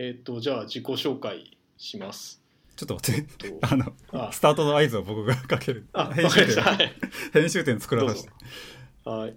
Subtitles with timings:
[0.00, 2.40] えっ、と、じゃあ自己紹介します。
[2.76, 3.20] ちょっと待って。
[3.44, 4.30] えっとあのあ。
[4.32, 5.88] スタートの合図を僕がかける。
[5.92, 6.64] あ、編集点。
[7.32, 8.30] 編集点作らさせて。
[9.04, 9.34] はい。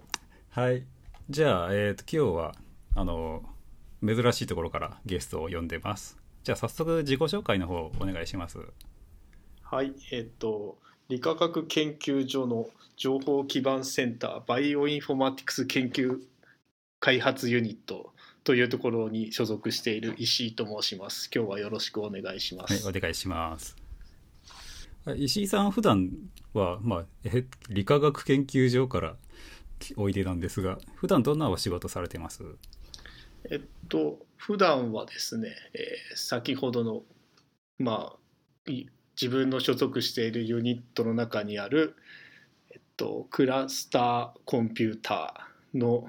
[0.50, 0.84] はい。
[1.28, 2.54] じゃあ、えー、と今日は
[2.94, 3.42] あの
[4.06, 6.16] 珍しいところからゲストを呼んでます。
[6.44, 8.58] じゃあ早速自己紹介の方お願いします。
[9.62, 9.92] はい。
[10.12, 16.20] えっ、と、理化学研究所の情報基盤センター、バイオインフォマティクス研究
[17.00, 18.12] 開発ユニット
[18.44, 21.30] というところに所属している石井と申します。
[21.34, 22.88] 今日はよろしくお願いしまはいす。
[22.88, 23.76] お願いします
[25.04, 26.10] はい石井さん普段
[26.52, 29.16] はまあえ理化学研究所から
[29.96, 32.42] おいでなんですが普段どんなお仕事されてます？
[33.50, 37.02] えっと、普段はですね、えー先ほどの、
[37.78, 38.12] ま
[38.66, 38.86] あ、い
[39.20, 41.96] 自分の所属しているユニットの中にある、
[42.70, 46.08] えっと、クラスターコンピューターの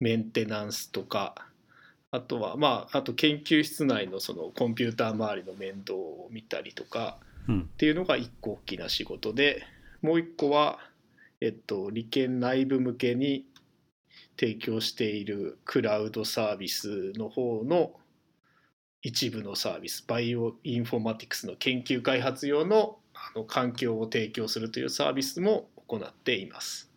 [0.00, 1.34] メンテナンスとか、
[2.10, 7.18] あとは、まあ、あと研究室内のそのコンピューター周りの面倒を見たりとか
[7.48, 7.60] うん。
[7.62, 9.64] っていうのが一個大きな仕事で、
[10.02, 10.78] もう一個は、
[11.40, 13.46] えっと、理研内部向けに
[14.38, 17.92] 提供しているクラウドサービスの方の
[19.02, 26.90] 一部のサービスバイオインフォマティクスの研究開発用のあの環境を提供するというサービスも行っています。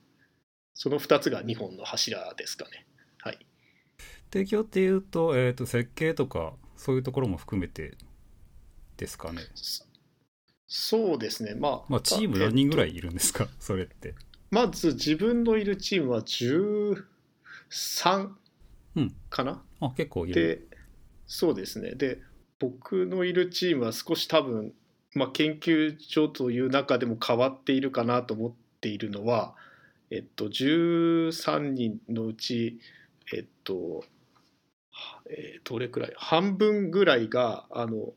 [0.74, 2.72] その2つが2本の柱ですかね。
[2.72, 2.87] はい
[4.32, 7.96] 提供っていうと,、えー、と設計とかそういうところも含めて
[8.98, 9.42] ですかね。
[9.56, 9.86] そ
[10.70, 11.56] そうですね。
[11.56, 13.48] まあ、まあチーム何人ぐらいいいるんですか？
[13.60, 14.16] それって。
[14.52, 18.30] まず自分のいるチームは13
[18.96, 19.16] うん。
[19.30, 20.36] かな、あ結構いる。
[20.36, 20.62] で
[21.26, 21.92] そうですね。
[21.92, 22.20] で
[22.60, 24.74] 僕のいるチームは少し多分、
[25.14, 29.56] まあ、研究所という中でも変わっているかなと思っているのは、
[30.10, 32.80] えっと、13人のうち
[33.34, 34.04] えっと、は
[35.30, 36.14] えーどれくらい？
[36.16, 38.14] 半分ぐらいがあの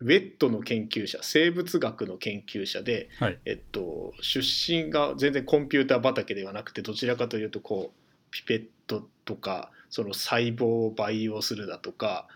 [0.00, 3.38] ウェットの研究者生物学の研究者で、はい。
[3.46, 8.00] えっと、出身が全然コンピューター畑ではなくてどちらかというとこう
[8.30, 12.28] ピペットとかその細胞を培養するだとか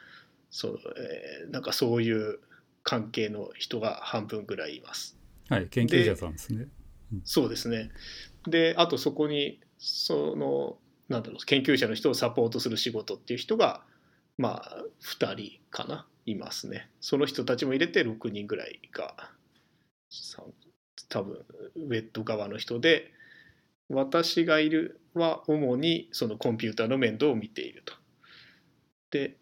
[0.50, 0.78] そう、
[1.44, 2.38] えーなんかそういう
[2.82, 5.18] 関係の人が半分ぐらいいます。
[5.50, 6.66] はい研究者さんですね。
[7.24, 7.90] そうですね。
[8.48, 10.78] であとそこにその
[11.10, 13.82] なんだろう研究者の人をサポートする仕事っていう人が
[14.38, 16.88] まあ2人かないますね。
[17.00, 19.30] その人たちも入れて6人ぐらいが
[21.08, 21.44] 多分
[21.76, 23.12] ウェット側の人で
[23.88, 27.94] 私がいるは主にそのコンピューターの面倒を見ていると。
[29.10, 29.36] で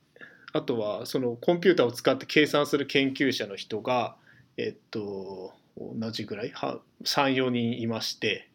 [0.54, 4.16] あとはそのコンピューターを使って計算する研究者の人が
[4.56, 6.52] えっと同じぐらい
[7.04, 8.48] ？34人いまして。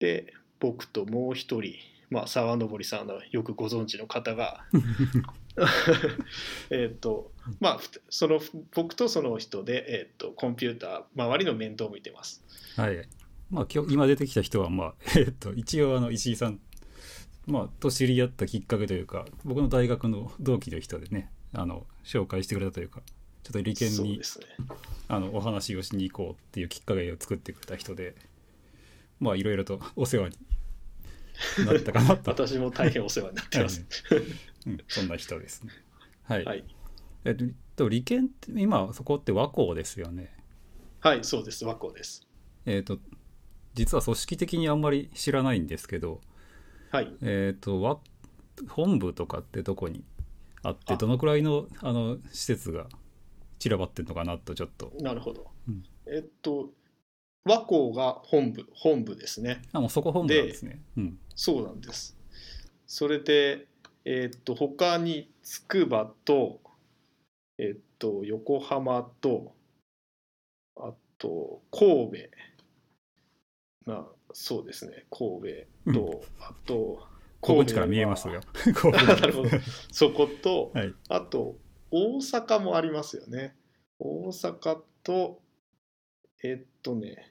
[0.00, 1.74] で僕ともう一人、
[2.10, 4.64] まあ、沢登さんのよくご存知の方が
[6.70, 8.40] えっとまあその
[8.74, 12.44] 僕とその人で、えっとコンピューター周りの面倒を見てます。
[12.76, 13.08] はい
[13.50, 16.60] まあ今日今出てきた人はまあ えっと一応あの石井さん
[17.46, 23.02] まあと知り合ったきっかけというか僕の大学の同期の人でねあの紹介してくれたというか
[23.42, 24.24] ちょっと理研にね。
[25.08, 28.14] あのお話をしに行こうっていうきっかけを作ってくれた人で
[29.18, 30.38] まあいろいろとお世話に
[31.66, 32.30] なったかなと。
[32.30, 33.84] 私も大変お世話になってます。
[34.66, 35.70] うん、そんな人ですね。
[36.24, 36.64] はい、はい、
[37.24, 37.36] えっ
[37.76, 40.34] と理研って今そこって和光ですよね。
[41.00, 41.64] はい、そうです。
[41.64, 42.26] 和光です。
[42.66, 42.98] えっ、と
[43.74, 46.20] 実は組織的にあんまり知らないんですけど。
[46.90, 47.12] はい。
[47.22, 47.98] えっ、とわ
[48.68, 50.04] 本部とかってどこに
[50.62, 50.96] あってあ。
[50.96, 52.86] どのくらいのあの施設が
[53.58, 54.92] 散らばってるのかなとちょっと。
[55.00, 55.46] なるほど。
[55.68, 55.82] うん。
[56.06, 56.70] えっと
[57.44, 59.62] 和光が本部本部ですね。
[59.72, 60.80] あもうそこ本部なんですね。
[60.96, 61.18] うん。
[61.34, 62.16] そうなんです。
[62.86, 63.66] それで、
[64.04, 66.60] えっと他に筑波と
[67.58, 69.54] えっと横浜と
[70.76, 72.16] あと神戸。
[73.86, 75.06] まあそうですね。
[75.10, 76.74] 神戸と、あと
[77.40, 78.40] ここっちから見えますよ。
[78.92, 79.48] なるほど。
[79.90, 80.94] そこと、はい。
[81.08, 81.56] あと
[81.90, 83.56] 大阪もありますよね。
[83.98, 85.40] 大阪と
[86.42, 87.29] えっとね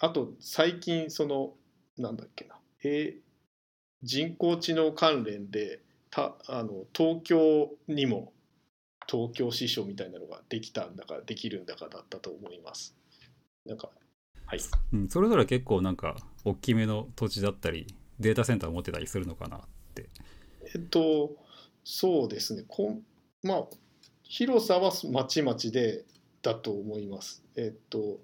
[0.00, 1.54] あと最近その
[1.96, 3.26] なんだっけな、えー
[4.02, 8.32] 人工知能関連でたあの東京にも
[9.08, 12.94] 東京支所みたいなのができたんだかできるんだかだったと思います。
[13.64, 13.90] なんか
[14.46, 14.60] はい。
[14.92, 17.86] うん、それぞれ結構なんか大きめの土地だったり
[18.20, 19.60] データセンターを持ってたりするのかなっ
[19.94, 20.08] て。
[20.74, 21.36] えっと、
[21.84, 23.02] そうですね、こん
[23.42, 23.64] まあ、
[24.22, 26.04] 広さはまちまちで
[26.42, 27.42] だと思います。
[27.56, 28.20] えっと、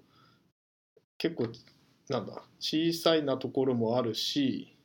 [1.23, 1.47] 結構、
[2.09, 4.75] なんだ、小さいなところもあるし、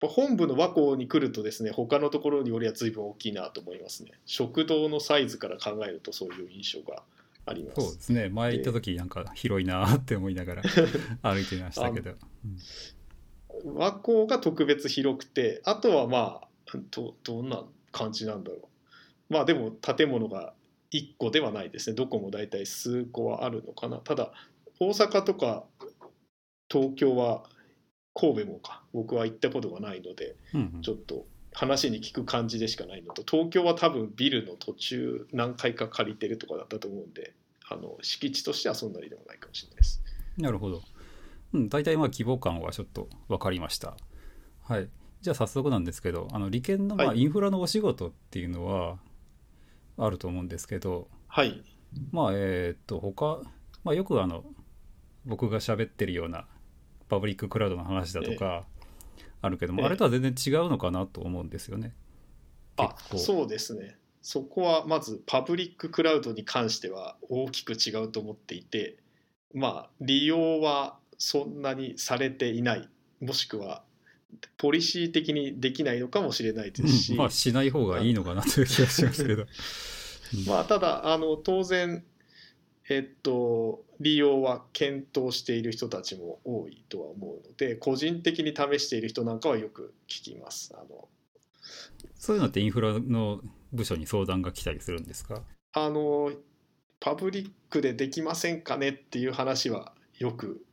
[0.00, 4.12] 本部の和光に来るとですね他のところによりは随分大きいなと思いますね。
[4.26, 7.02] 食堂のサイズから考えるとそういう印象が
[7.46, 7.80] あります。
[7.80, 8.28] そうですね。
[8.28, 10.62] 前行った時なんか広いなって思いながら
[11.22, 12.12] 歩いてましたけど、
[13.64, 18.56] 和光が特別広くてあとはまあどどんな感じなんだろ
[19.30, 19.32] う。
[19.32, 20.54] まあでも建物が
[20.92, 21.96] 1個ではないですね。
[21.96, 23.98] どこも大体数個はあるのかな。
[23.98, 24.32] ただ
[24.80, 25.64] 大阪とか
[26.70, 27.44] 東京は
[28.14, 37.34] 神戸もか僕は行ったことがないのでうんうんちょっと話に聞く感じでしかないのと東京は多分ビルの途中何回か借りてるとかだったと思うんで
[37.68, 40.02] あの敷地としてはそんなにでもないかもしれないです。
[40.36, 40.82] なるほど。
[41.52, 43.96] うん、大体まあ規模感はちょっと分かりました。
[44.62, 44.88] はい。
[45.20, 48.98] じゃあ早速なんですけど、あの理研のまあはいインフラのお仕事っていうのは
[49.96, 51.62] あると思うんですけど、はい
[52.12, 53.42] まあえーっと他、
[53.84, 54.44] まあ、よくあの
[55.24, 56.46] 僕が喋ってるような
[57.08, 58.64] パブリッククラウドの話だとか
[59.40, 59.86] あるけども、ええ。
[59.86, 61.94] あれとは全然違うのかなと思うんですよね。
[62.76, 63.18] あ結構。
[63.18, 63.96] そうですね。
[64.20, 68.96] そこはまずパブリッククラウドに関しては大きく違うと思っていて
[69.54, 72.88] まあ利用はそんなにされていない。
[73.20, 73.82] もしくは
[74.58, 77.18] ポリシー的にできないのかもしれないですし、うん。
[77.18, 79.42] まあしない方がいいのかなという気がしますけど。
[79.42, 79.48] う ん
[80.46, 82.04] まあ、ただあの当然、
[82.90, 90.74] えっと、利用は検討している人たちも多いとは思うので個人的に試している人なんかはよく聞きます。
[90.74, 91.08] あの
[92.14, 93.40] そういうのってインフラの
[93.72, 95.42] 部署に相談が来たりするんですか？
[95.72, 96.32] あの
[97.00, 100.64] パブリックでできませんかねっていう話はよく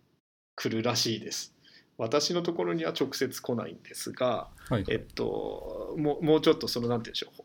[0.55, 1.53] 来るらしいです。
[1.97, 7.44] 私のところには直接来ないんですが、はい、はいえっと、もうもうちょっとそのなんて言うんでしょう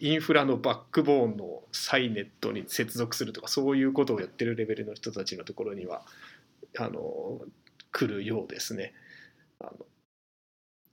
[0.00, 6.02] インフラのバックボーンのサイネットに接続するとかそういうことをやってるレベルの人たちのところには
[6.78, 7.40] あの
[7.92, 8.94] 来るようですね。
[9.60, 9.72] あの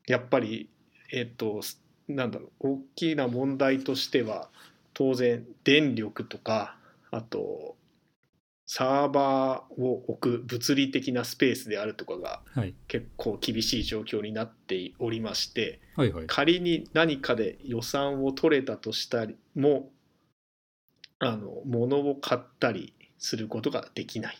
[0.07, 0.69] やっぱり
[1.11, 1.61] えっと
[2.07, 4.49] なんだろう大きな問題としては
[4.93, 6.75] 当然電力とか
[7.11, 7.75] あと
[8.73, 12.73] サーバーを置く物理的なスペースであるとかがはい。
[12.88, 16.27] 結構厳しい状況になっておりましてはいはい。
[16.27, 19.89] 仮に何かで予算を取れたとしたりも
[21.19, 24.38] あの物を買ったりすることができない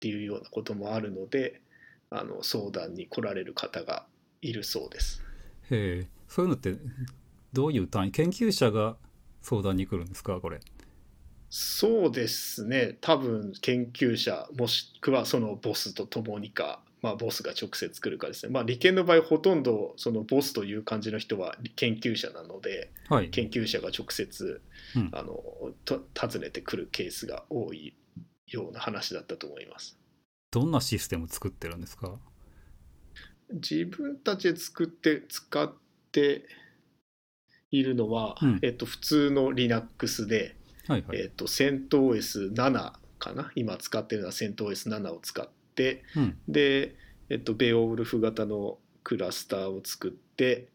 [0.00, 1.62] ていうようなこともあるので
[2.10, 4.04] あの相談に来られる方が
[4.42, 5.24] いるそうです。
[5.70, 6.08] へえ。
[6.28, 6.74] そういうのって
[7.54, 8.10] どういう単位？
[8.10, 8.98] 研究者が
[9.40, 10.38] 相談に来るんですか？
[10.42, 10.60] これ
[11.48, 12.98] そうですね。
[13.00, 23.30] 多分研究者もしくはそのボスと共にか、まあ、ボスが直接来るかですね、まあ、理研の場合ほとんどそのボスという感じの人は研究者なのではい。
[23.30, 24.60] 研究者が直接、
[24.96, 25.10] うん。
[25.12, 25.40] あの
[25.84, 27.94] と訪ねてくるケースが多い
[28.48, 29.98] ような話だったと思います。
[30.50, 32.18] どんなシステム作ってるんですか？
[33.52, 35.72] 自分たちで作って使っ
[36.10, 36.46] て
[37.70, 38.58] いるのは、うん。
[38.62, 40.56] えっと、普通の Linux で、
[40.88, 43.50] はいはい、えっと、CentOS7 かな？
[43.54, 46.38] 今使ってるのは CentOS7 を使ってうん。
[46.48, 46.96] で、
[47.28, 50.68] えっと、ベオウルフ型のクラスターを作って、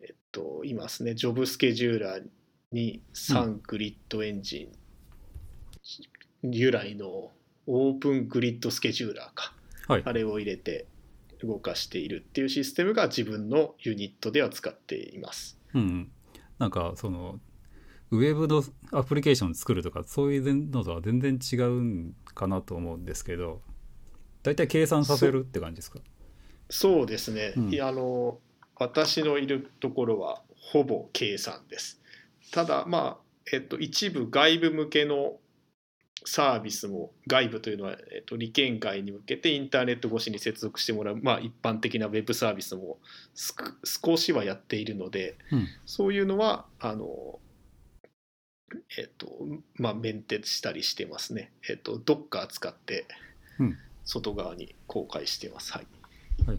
[0.00, 1.14] えっと、いますね。
[1.14, 2.22] ジョブスケジューラー
[2.72, 4.68] に3グリッドエンジ
[6.44, 7.32] ン由来の
[7.66, 9.52] オープングリッドスケジューラーか。
[9.88, 10.02] はい。
[10.04, 10.86] あれを入れて
[11.42, 15.58] 動かしているっていうシステムが自分のユニットでは使っています。
[15.74, 16.10] うんうん、
[16.58, 17.40] なんかその
[18.12, 23.62] ウェブのアプリケーション作るとかそういうのとは全然違うんかなと思うんですけど
[24.42, 26.00] 大体計算させるって感じですか？
[26.68, 27.68] そうですね、うん。
[27.70, 28.38] いやあの
[28.76, 32.00] 私のいるところはほぼ計算です。
[32.50, 33.16] ただまあ、
[33.52, 35.36] えっと、一部外部向けの
[36.24, 42.98] サービスも外部というのは、えっと、利権外に向けてインターネット越しに接続してもらう、まあ、一般的なウェブサービスも
[43.84, 45.68] 少しはやっているのでうん。
[45.86, 47.38] そういうのはあの
[48.98, 49.28] えっと
[49.76, 51.52] まあメンテしたりしてますね。
[51.68, 53.06] えっと Docker 使って
[53.58, 55.72] うん外側に公開してます。
[55.72, 55.86] はい。
[56.46, 56.58] はい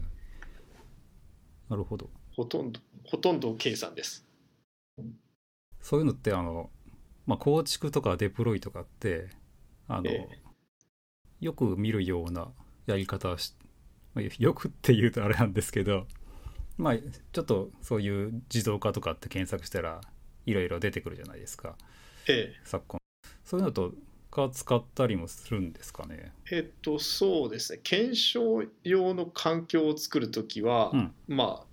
[1.68, 4.26] なるほどほとんどほとんど計算です。
[5.80, 6.70] そういうのってあの、
[7.26, 9.30] まあ、構築とかデプロイとかって
[9.88, 10.28] あの、え
[11.40, 12.48] よく見るような
[12.86, 13.54] やり方をし、
[14.14, 16.06] まあよくって言うとあれなんですけど
[16.76, 20.00] まあちょっとそういう自動化とかって検索したら
[20.46, 21.76] いろいろ出てくるじゃないですか
[22.28, 23.00] え昨今。
[23.44, 23.92] そういうのと
[24.30, 26.32] か使ったりもするんですかね？
[26.50, 27.80] ええっとそうですね。
[27.82, 31.14] 検証用の環境を作るときは、うん。
[31.28, 31.66] まあ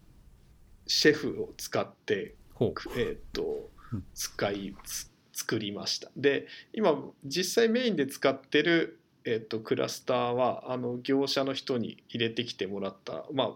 [0.88, 4.04] シェフを使ってほえっとうん。
[4.14, 6.12] 使いつ作りました。
[6.18, 13.56] で今実際メインで使ってるえっとクラスターはあの業者の人に入れてきてもらったま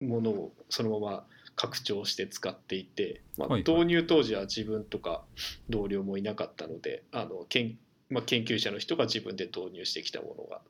[0.00, 1.26] あものをそのまま
[1.58, 5.24] 拡張して使っていて、まあ、導入当時は自分とか
[5.68, 7.76] 同僚もいなかったのであの研,、
[8.10, 10.60] まあ、研究者の人が自分で導入してきたものが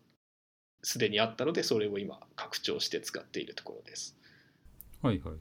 [0.83, 4.17] すでにあったのでそれを今拡張して使っているところです。
[5.03, 5.35] はいはい。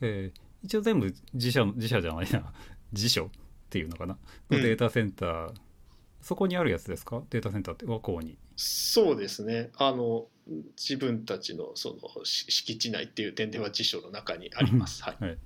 [0.00, 2.52] えー一応全部自社の、自社じゃないな、
[2.92, 3.30] 辞書っ
[3.70, 4.18] ていうのかな。
[4.50, 5.54] うんのデータセンター、
[6.20, 7.22] そこにあるやつですか？
[7.30, 8.36] データセンターって、和光に。
[8.56, 10.26] そうですねあの
[10.76, 15.02] 自分たちのそのし敷地内っていう点では辞書の中にあります。
[15.02, 15.24] はい。
[15.24, 15.38] はい。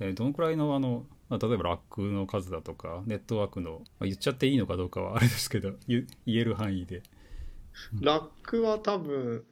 [0.00, 7.02] えーどのくらいの、あの、まあ、例えばラックの数だとか、ネットワークの、まあ、言っちゃっていいのかどうかはあれですけど、 言言える範囲で。
[8.00, 9.44] ラックは多分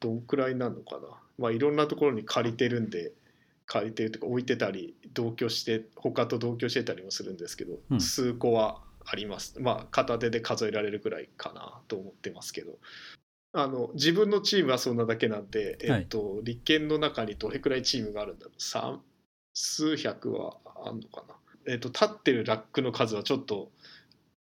[0.00, 1.22] どんくらいなのかな。
[1.38, 3.12] まあいろんなところに借りてるんで
[3.66, 8.00] 借りてるとか置いてたり同居して他と同居してたりもするんですけど、うん。
[8.00, 9.60] 数個はあります。
[9.60, 12.78] まあ片手で数えられるくらいかなと思ってますけど
[13.56, 18.54] あの自分のチームはそんなだけなんで、えっと、立憲の中にどれくらいチームがあるんだろう。
[18.58, 19.00] 三
[19.54, 21.36] 数百はあんのかな、
[21.72, 23.70] えっと、立ってるラックの数はちょっと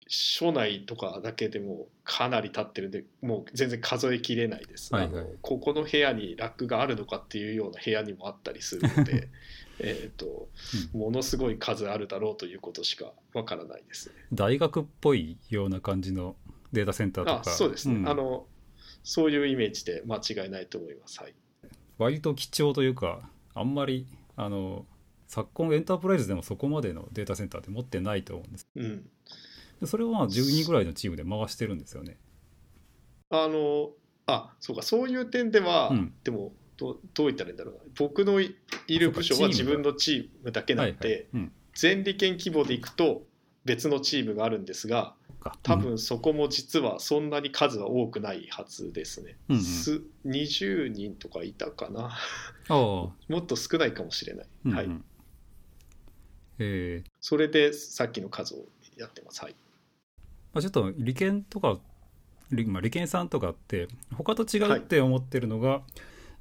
[0.09, 5.21] 署内とかだけでもかなり立ってるんでもう全然数えきれないです、はいはい。
[5.21, 9.29] あのここの部屋にラックがあるのかっていうような部屋にもあったりするので
[9.79, 10.49] えっと
[10.95, 14.15] ものすごい数あるだろうということしかわからないですね。
[14.33, 16.37] 大学っぽいような感じの
[16.73, 17.51] データセンターとあか。
[17.51, 18.09] そうですね、ん。
[18.09, 18.47] あの
[19.03, 21.21] そういうイメージで間違いないと思います。
[21.21, 21.35] はい、
[21.99, 24.07] 割と貴重というかあんまり
[24.37, 24.87] あの
[25.27, 28.69] 昨今エンタープライズでもそこまでのデータセンターって持ってないと思うんです。
[28.77, 29.09] うん、
[29.81, 32.19] でそれをまあ10人ぐらいのチームで回してるんですよね。
[33.31, 33.91] あの
[34.27, 34.83] あそうか。
[34.83, 36.15] そういう点では、うん。
[36.23, 37.81] でもどうどう言ったらいいんだろうな。
[37.97, 38.55] 僕のい
[38.89, 41.27] いる部署は自分のチームだけなんで、はいはい。
[41.35, 41.53] うん。
[41.75, 43.23] 全利権規模でいくと
[43.65, 45.57] 別のチームがあるんですがか。
[45.63, 49.37] 多分そこも実はそんなに数は多くないはずですね。
[49.49, 49.63] うんうん。
[49.63, 52.17] す20人とかいたかな。
[52.69, 54.47] もっと少ないかもしれない。
[54.65, 54.77] うんうん。
[54.77, 54.89] はい、
[56.59, 57.03] え。
[57.05, 59.43] ーそれでさっきの数をやってます。
[59.43, 59.55] はい、
[60.53, 61.79] まあ、ちょっと利権とか
[62.51, 65.83] 利,、まあ、利権さんとかって他と違うって思ってるのが、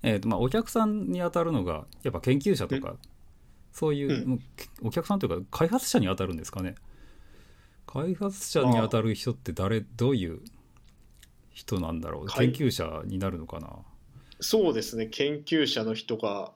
[0.03, 2.96] えーとまあ、お客さんに当たるのがやっぱ研究者とか、
[3.72, 4.39] そういう、うん。
[4.84, 6.75] お客さんというか開発者に当たるんですかね
[7.91, 10.39] 開発者に当たる人って誰どういう
[11.51, 12.25] 人なんだろう？
[12.27, 13.69] はい研究者になるのかな？
[14.39, 15.07] そうですね。
[15.07, 16.53] 研究者の人が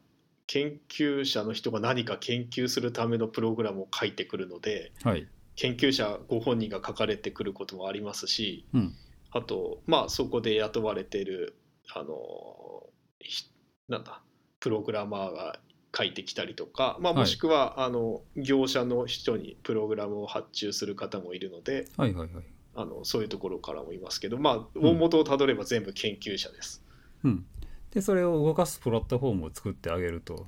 [0.47, 5.27] 研究者の人が何か研究するためのプログラムを書いてくるのではい。
[5.55, 8.93] 研究者ご本人が書かれてくることもありますしうん。
[9.31, 11.57] あとまあそこで雇われている
[11.93, 12.87] あの
[13.19, 13.49] ひ
[13.89, 14.21] なんだ
[14.59, 15.59] プログラマーが
[15.95, 17.21] 書いてきたりとか、まあ、はい。
[17.21, 22.43] もしくは、あの業者の人にプログラムを発注する方もいるのではいはいはい。
[22.77, 24.67] あのそういうところからもいますけどまあん。
[24.75, 26.83] 大元をたどれば全部研究者です。
[27.23, 27.45] うん。
[27.91, 30.45] でそれを動かすプラットフォームを作ってあげると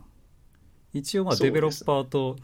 [0.92, 2.36] 一応まあデベロッパーと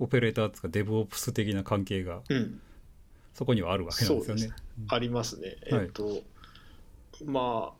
[0.00, 2.60] オペレーターとかデブオプス的な関係がうん。
[3.34, 4.42] そこにはあるわけなんですよね。
[4.42, 4.52] そう
[4.88, 5.56] ありますね。
[5.70, 5.84] はい。
[5.84, 6.22] えっと、
[7.24, 7.72] ま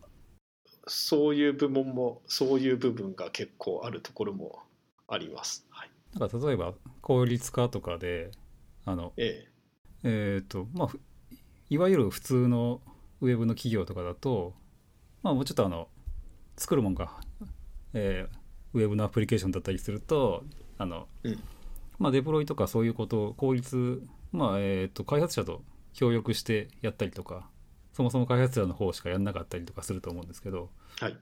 [0.87, 4.59] そういう部門もそういう部分が結構あるところも
[5.07, 5.65] あります。
[5.69, 8.31] はい、なんか例えば効率化とかで
[8.85, 9.47] あのえ
[10.03, 10.41] え。
[10.43, 10.99] っ、とまあふ
[11.69, 12.81] いわゆる普通の
[13.21, 14.53] ウェブの企業とかだと
[15.23, 15.87] まあもうちょっとあの
[16.57, 17.11] 作るもんが、
[17.93, 18.41] えー
[18.73, 20.45] ウェブのアプリケーションだったりすると
[20.77, 21.39] あの、うん。
[21.99, 25.61] まあデプロイとかそういうことを効率まあえっ、と開発者と
[25.93, 27.49] 協力してやったりとか
[27.93, 30.69] そもそも開発者の方しかやんなかったりとかすると思うんですけど
[31.01, 31.17] えはい、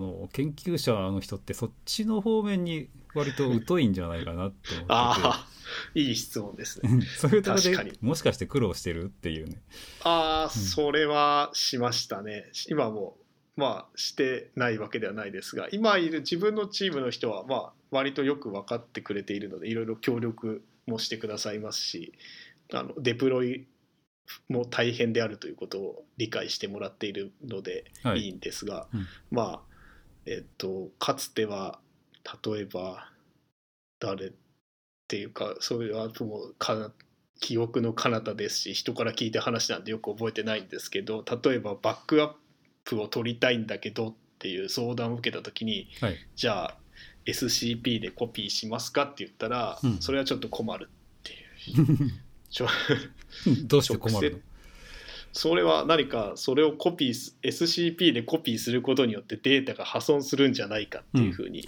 [0.00, 5.46] あの研究者の人ってそっちの方面に割と疎いんじゃないかなって思っててああ
[5.94, 7.02] いい質問ですね。
[7.18, 9.62] そういうところ確かにでもしかして苦労してるっていうね。
[10.02, 12.44] ああそれはしましたね。
[12.68, 13.16] 今も
[13.56, 22.12] まあしてないわけではないですが今いる自分のチームの人はまあ割とよく分かってくれているのでいろいろ協力もしてくださいますし
[22.72, 23.66] あのデプロイ
[24.48, 28.20] も大変であるということを理解してもらっているのではい。
[28.20, 29.06] いいんですが、うん。
[29.30, 29.60] まあ
[30.26, 31.78] えっとかつては
[32.44, 33.10] 例えば
[34.00, 34.32] 誰っ
[35.08, 36.92] ていうかそれはもうか
[37.40, 42.30] 記憶の彼方ですし人から聞いた話なんでよく覚えてないんですけど例えばバックアッ
[42.84, 46.16] プを取りたいんだけどっていう相談を受けた時にはい。
[46.34, 46.76] じゃあ
[47.26, 49.98] SCP でコピーしますかって言ったら、うん。
[50.00, 52.12] それはちょっと困るっていう
[53.64, 54.38] どうして困るの？
[55.36, 61.62] それは何かそれをコピーす SCP でコピーすることによってデータが破損するんじゃないかっていうふうに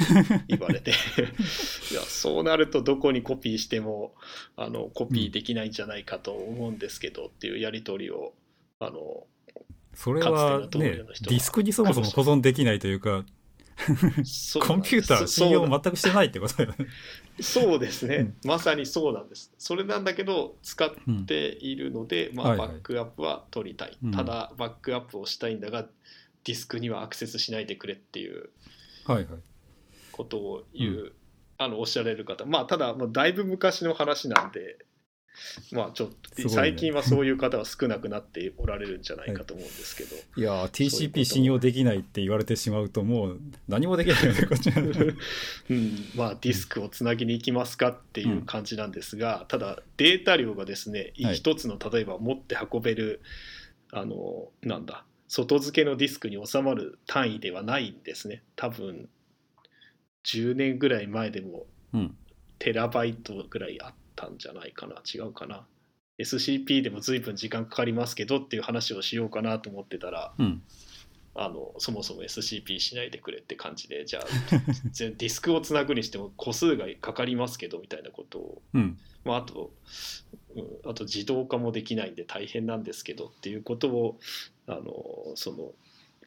[0.49, 0.92] 言われて、
[1.92, 4.14] いやそうなるとどこにコピーしても
[4.57, 8.33] あのコピーできないんじゃないかと思うんですけどっていうやり取りを
[8.80, 9.26] あの
[9.92, 13.26] それはねディスクにそもそも保存できないというか
[14.61, 16.87] コンピューター信用全くしてないってことだよね。
[17.40, 18.35] そうですね、うん。
[18.44, 19.52] まさにそうなんです。
[19.58, 20.90] それなんだけど使っ
[21.26, 22.68] ているので、まあ、はいはい。
[22.68, 24.11] バックアップは取りたい、うん。
[24.12, 25.82] ただバックアップをしたいんだが
[26.44, 28.50] ディスクにはアクセスしないでくれっていう
[29.06, 29.26] はいはい。
[30.12, 31.12] ことを言う、う
[31.58, 32.44] あのおっしゃられる方。
[32.44, 34.78] まあただもうだいぶ昔の話なんで
[35.73, 36.49] まあちょっと、ね。
[36.49, 40.18] 最近はそういう方は少なくなっておられるんじゃないかと思うんですけど、い。
[40.18, 51.35] やーそういうこと TCP 信用できないって言われてしまうともう何もできないよねこっちはうん、まあディスクをつなぎに行きますかっていう感じなんですが、ただデータ量がですねはい。
[51.35, 53.21] 一つの例えば持って運べる
[53.92, 58.42] あのなんだ外付けのディスクに収まる単位ではないんですね。
[58.57, 59.09] 多分
[60.25, 62.16] 10年ぐらい前でもうん。
[62.59, 64.96] テラバイトぐらいあったんじゃないかな。
[65.04, 65.64] 違うかな。
[66.18, 70.62] SCP でも随分時間かかりますけどっていう話をしようかなと思ってたらうん。
[71.40, 74.25] あのそもそも SCP しないでくれって感じでじゃあ
[74.90, 78.98] ぜディスクをつなぐにしても個数がかかりますけどみたいなことを、うん。
[79.25, 79.72] まあ、あと、
[80.56, 84.18] うん、あと自動化もできないんで大変なんですけどっていうことを
[84.66, 85.75] あのその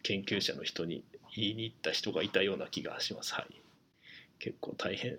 [0.01, 1.03] 研究者の人に
[1.35, 3.33] 言いに行った人がいたような気がします。
[3.33, 3.61] はい。
[4.39, 5.17] 結構大変。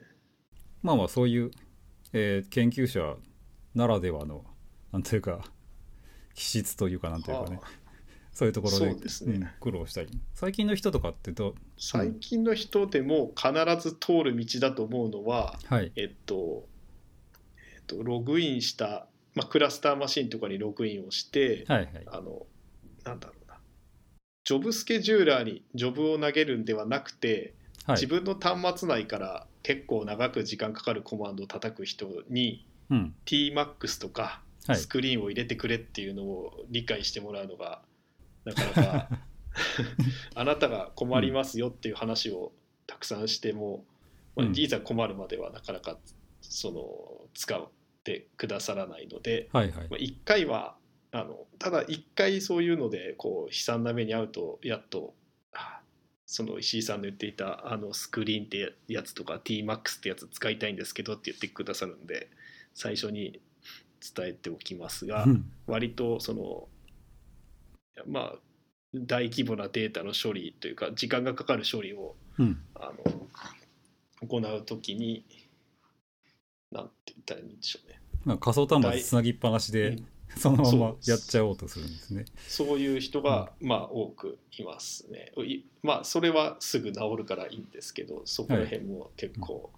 [0.83, 1.50] まあまあそういう、
[2.12, 3.16] えー研究者
[3.75, 4.45] ならではの
[4.92, 5.45] なんというか
[6.35, 7.57] 気質というかなんというかね。
[7.57, 7.83] はあ。
[8.35, 10.09] そういうところでそうん苦労したり。
[10.33, 11.54] 最近の人とかってどう？
[11.76, 15.92] 最近の人でも必ず通る道だと思うのは、はい。
[15.97, 16.66] えっと、
[17.75, 21.90] えっと、ログインした、まあ、クラスターマシンとかにログインをして、はいはい。
[22.07, 22.47] あの、
[23.04, 23.59] なんだろうな、
[24.45, 27.54] ジョブスケジューラーにジョブを投げるんではなくて、
[27.87, 27.97] はい。
[27.97, 33.15] 自分の端末内から結構長く時間かかるコマンドを叩く人にうん。
[33.27, 34.77] TMAX とかはい。
[34.77, 37.83] スクリーンを入れてくれっていうのを理解してもらうのが
[38.45, 39.09] なかなか
[40.35, 42.53] あなたが困りますよっていう話を
[42.87, 43.85] たくさんしても、
[44.37, 44.57] まあうん。
[44.57, 45.99] いざ困るまではなかなか
[46.41, 47.69] その使っ
[48.05, 49.89] てくださらないので、はいはい。
[49.89, 50.77] まあ、1回は
[51.12, 55.22] あのただ1回そういうのでこう悲惨な目に遭うとやっとあ
[56.33, 62.31] その石井さんの言っていたあのスクリーンってやつとか TMAX ってやつ使いたいんですけどって言ってくださるんで
[62.73, 63.38] 最初に
[64.16, 65.45] 伝えておきますがうん。
[65.66, 66.68] 割とその
[68.07, 68.35] まあ
[68.95, 72.62] 大規模なデータの処理というか時間がかかる処理をうん。
[72.77, 72.90] あ
[74.23, 75.27] の行うときに
[76.71, 78.01] なんて言ったらいいんでしょうね。
[78.25, 82.25] まあ、仮想端末つなぎっぱなしでうんそのままやっちゃおうとするんですね。
[82.49, 82.79] そう。
[82.79, 85.33] いう人が、まあ多くいますね。
[85.45, 89.71] いまあそれはすぐ治るからいいんですけどそこら辺も結構、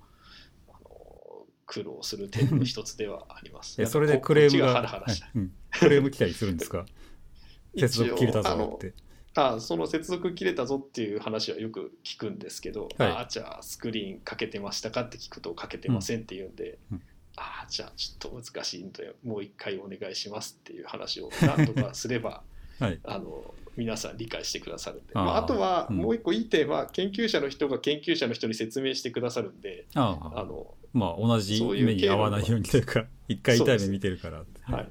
[0.69, 3.81] あの苦労する点の一つではあります。
[3.83, 5.39] えそれでクレームががはい。
[5.39, 5.53] うん。
[5.79, 6.87] クレーム来たりするんですか？
[7.77, 8.95] 接続切れたぞって。
[9.37, 13.11] あその接続切れたぞっていう話はよく聞くんですけど、はい。
[13.25, 15.01] あじゃあスクリーンかけてましたか？
[15.03, 17.03] って聞くとかけてませんって言うんで、うん
[17.37, 22.43] あじゃあちょっと難しいんでもう一回お願いしますっていう話を何とかすれば
[22.81, 22.99] はい。
[23.05, 25.13] あの皆さん理解してくださるんで。
[25.15, 25.97] あーまあ、あとはうん。
[25.97, 34.45] もう一個いい点は研究者の人が研究者の人に説明してくださるんであああの、まあ同じ目に合わないようにというか、一回痛い目見てるから。
[34.63, 34.85] はい、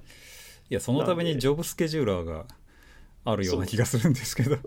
[0.70, 2.46] いや、そのためにジョブスケジューラーが
[3.26, 4.58] あるような気がするんですけど。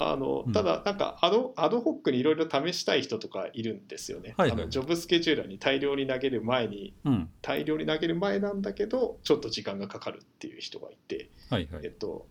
[0.00, 7.30] あのうんただなんかアドアドホックにいろいろ試したい人とかいるんですよね、はいはいあのジョブスケジューラーに大量に投げる前にうん。
[7.42, 11.82] 大量に投げる前なんだけどちょっと時間がかかるっていう人がいて、はいはい。
[11.84, 12.26] えっと、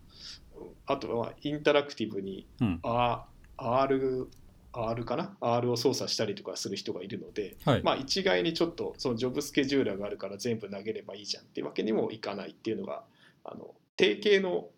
[0.86, 2.80] あとはインタラクティブにうん。
[2.82, 3.20] R,
[3.56, 4.28] R,
[4.72, 7.82] R かな？R を操作したりとかする人がいるので、はい。
[7.82, 13.02] まあ、一概にちょっとそのジョブスケジューラーがあるから全部投げればいいじゃんっていうわけにもいかないっていうのが
[13.44, 14.68] あの定型の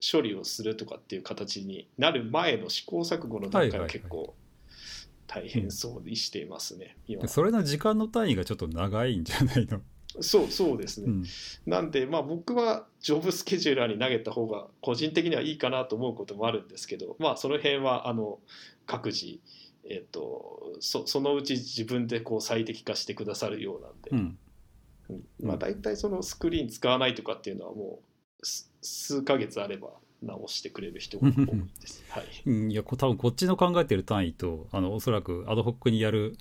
[0.00, 4.34] 処理をするとかっていう形になる前の試行錯誤の段階は結構
[5.26, 9.80] 大変そうにしていますね、今それの時間の単位がちょっと長いんじゃないの？
[10.20, 11.24] そうそうですね、うん。
[11.66, 18.38] なんでまあ僕はジョブスケジューラーに投げた方が個人的にはいいかなと思うこともあるんですけどまあその辺はあの
[18.86, 19.40] 各自
[19.84, 24.38] えっとそそのうち自分でこう最適化してくださるようなんで、うん。
[25.10, 25.48] うん。
[25.48, 28.05] まあ、大体そのスクリーン使わないとかっていうのはもうす
[28.42, 29.90] 数ヶ月あれば
[30.22, 31.46] 直してくれる人が多い
[31.80, 32.04] です。
[32.08, 36.36] はい、うんいや、こ多分こっちの考えてる単位と、あの、おそらくアドホックにやる、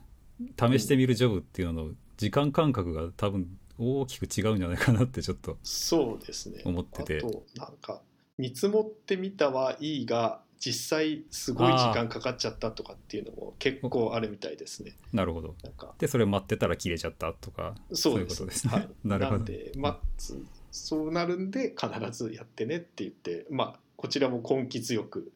[0.60, 5.58] 試してみるジョブっていうのの時間感覚が多分大きく違うんじゃないかなってちょっと。
[5.63, 8.01] そうですね思っててあとなんか
[8.38, 14.95] 見積もってみたはいいが実際すごい時間かかっちゃったとかっていうのも結構あるみたいですね。
[15.13, 15.55] なるほど。
[15.63, 17.75] なんかで、それ待ってたら切れちゃったとか。
[17.93, 20.41] そういうことですねはい、 なるほどんで、まあ、つ
[20.75, 25.31] そうなるんで必ずやってねって言って、まあ、こちらも根気強く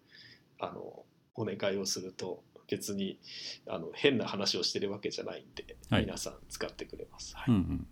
[0.60, 3.18] あのお願いをすると別に
[3.66, 6.02] あの変な話をしてるわけじゃないんで、はい。
[6.02, 7.36] 皆さん使ってくれます。
[7.38, 7.56] はい。
[7.56, 7.88] うんうん。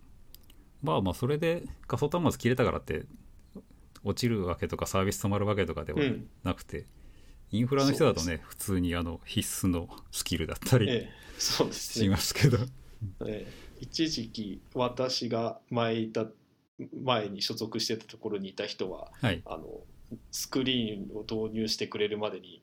[0.84, 3.06] まあまあそれで仮想端末切れたからって
[4.04, 6.30] 落ちるわけとかサービス止まるわけとかではうん。
[6.44, 6.86] なくて、
[7.52, 12.06] インフラの人だとね普通にあの必須のスキルだったりええ、そうですね。
[12.06, 12.58] しますけど、
[13.26, 13.68] ええ。
[13.80, 16.26] 一時期私が前いた
[17.04, 19.42] 前に所属してたところにいた人ははい。
[19.46, 19.66] あの
[20.32, 22.62] スクリーンを導入してくれるまでに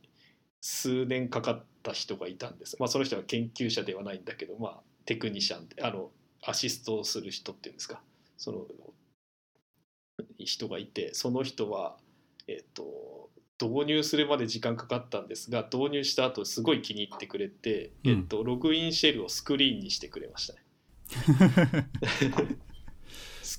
[0.61, 6.11] 数年かかった人がいたんです、まあ、その人は研究者ではないんだけど、まあ、テクニシャンであの
[6.43, 8.01] アシストをする人っていうんですか。
[8.39, 8.67] その
[10.39, 11.97] 人がいてその人は、
[12.49, 13.31] えっと
[13.63, 18.11] 導入するまで時間かかったんですが導入した後すごい気に入ってくれて、うん。
[18.11, 20.61] えっと、ログインシェルをスクリーンにしてくれましたね。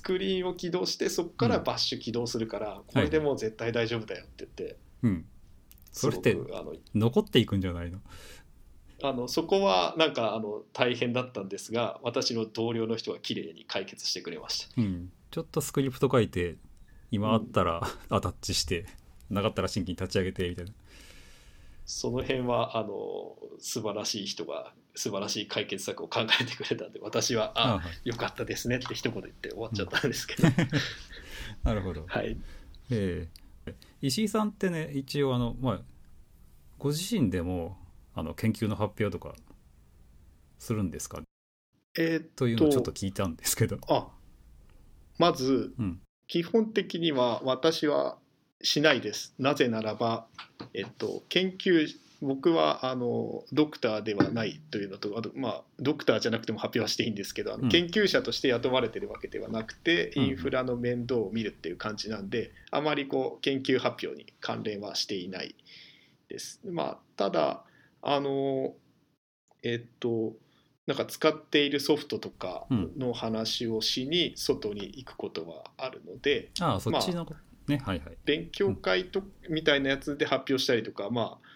[0.06, 5.24] スクリーンを起動してそこからバッシュ起動するから、これでもう絶対大丈夫だよって言って、うん。
[5.90, 7.98] それってあの残っていくんじゃないの？
[9.02, 14.80] あのそこはなんかあの大変だったんですが私の同僚の人が綺麗に解決してくれました。
[14.80, 16.54] うん、ちょっとスクリプト書いて
[17.10, 18.86] 今あったらアタッチして、
[19.28, 20.72] なかったら新規に立ち上げてみたいな。
[21.84, 30.48] その辺はあの素晴らしい人が素晴らしい解決策を考えてくれたんで私はああはいよかったですねって一言言って終わっちゃったんですけど、
[31.62, 32.36] なるほど、はい。
[32.90, 33.28] え
[33.66, 33.74] え。
[34.00, 35.80] 石井さんってね一応あの、まあ、
[36.78, 37.78] ご自身でも
[38.14, 39.34] あの研究の発表とか
[40.58, 41.22] するんですか？
[41.98, 44.08] えーっというのをちょっと聞いたんですけど、あ
[45.18, 46.00] まずうん。
[46.28, 48.18] 基本的には私は
[48.62, 49.34] しないです。
[49.38, 50.26] なぜならば、
[50.74, 51.86] えっと、研究
[52.22, 57.62] 僕はあのドクターではないというのとあと、まあ、ドクターじゃなくても発表はしていいんですけどあうん。
[57.62, 60.24] の研究者として雇われてるわけではなくて、うん。
[60.24, 65.54] インフラの面倒を見るっていう感じなんであまりこう研究発表に関連はしていない
[66.28, 66.60] です。
[66.64, 67.62] まあ、ただ
[68.02, 68.74] あの
[69.62, 70.34] えっと
[70.86, 77.26] なんか使っているソフトとかの話をしに外に行くことはあるので、ああそっちの、
[77.66, 77.78] ね。
[77.84, 78.16] はいはい。
[78.24, 81.46] 勉強会とみたいなやつで発表したりとか、まあ、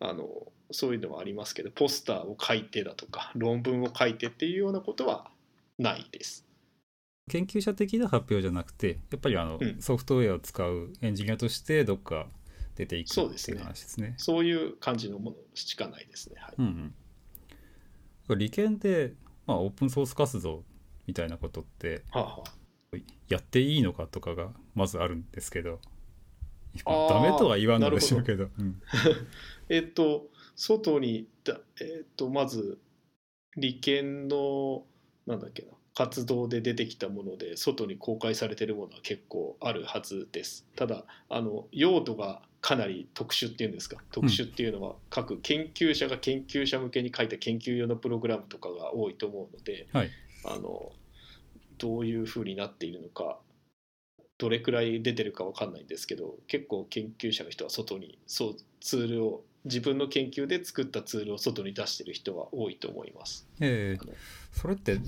[0.00, 0.28] あの
[0.70, 5.30] そういうのはありますけどポスターを書いてだとか論文を書いてっていうようなことは
[5.78, 6.46] ないです。
[7.30, 12.26] 研究者的な発表じゃなくてやっぱりあの、うんソフトウェアを使うエンジニアとしてどっか
[12.76, 14.14] 出ていくっていうそうですね話ですね。
[14.18, 16.36] そういう感じのものしかないですね。
[16.38, 16.94] はい、うん
[18.28, 19.14] うん、理研で、
[19.46, 20.64] まあ、オープンソース活動
[21.06, 22.64] みたいなことってはあはあ
[23.28, 25.80] やっていいのかとかがまずあるんですけど、
[26.84, 28.48] ダメとは言わんのでしょうけど。
[28.58, 28.80] うん。
[29.68, 32.78] えっと外にだ、えっとまず
[33.56, 34.84] 利権の
[35.26, 40.66] なんだっけな活動で出てきたもので外に公開されてるものは結構あるはずです。
[40.74, 44.02] ただあの用途がかなり特殊っていうんですか？
[44.10, 50.10] 特殊っていうのは各研究者が研究者向けに書いた研究用のプログラムとかが多いと思うので、はい。
[50.46, 50.92] あの
[51.78, 53.38] どういうふうになっているのか
[54.38, 63.46] どれくらい出てるかわかんないんですけど結構研究者の人は外にそうツールを自分の研究で作ったツールを外に出してる人は多いと思います。
[63.60, 64.06] ええ。
[64.52, 64.98] それって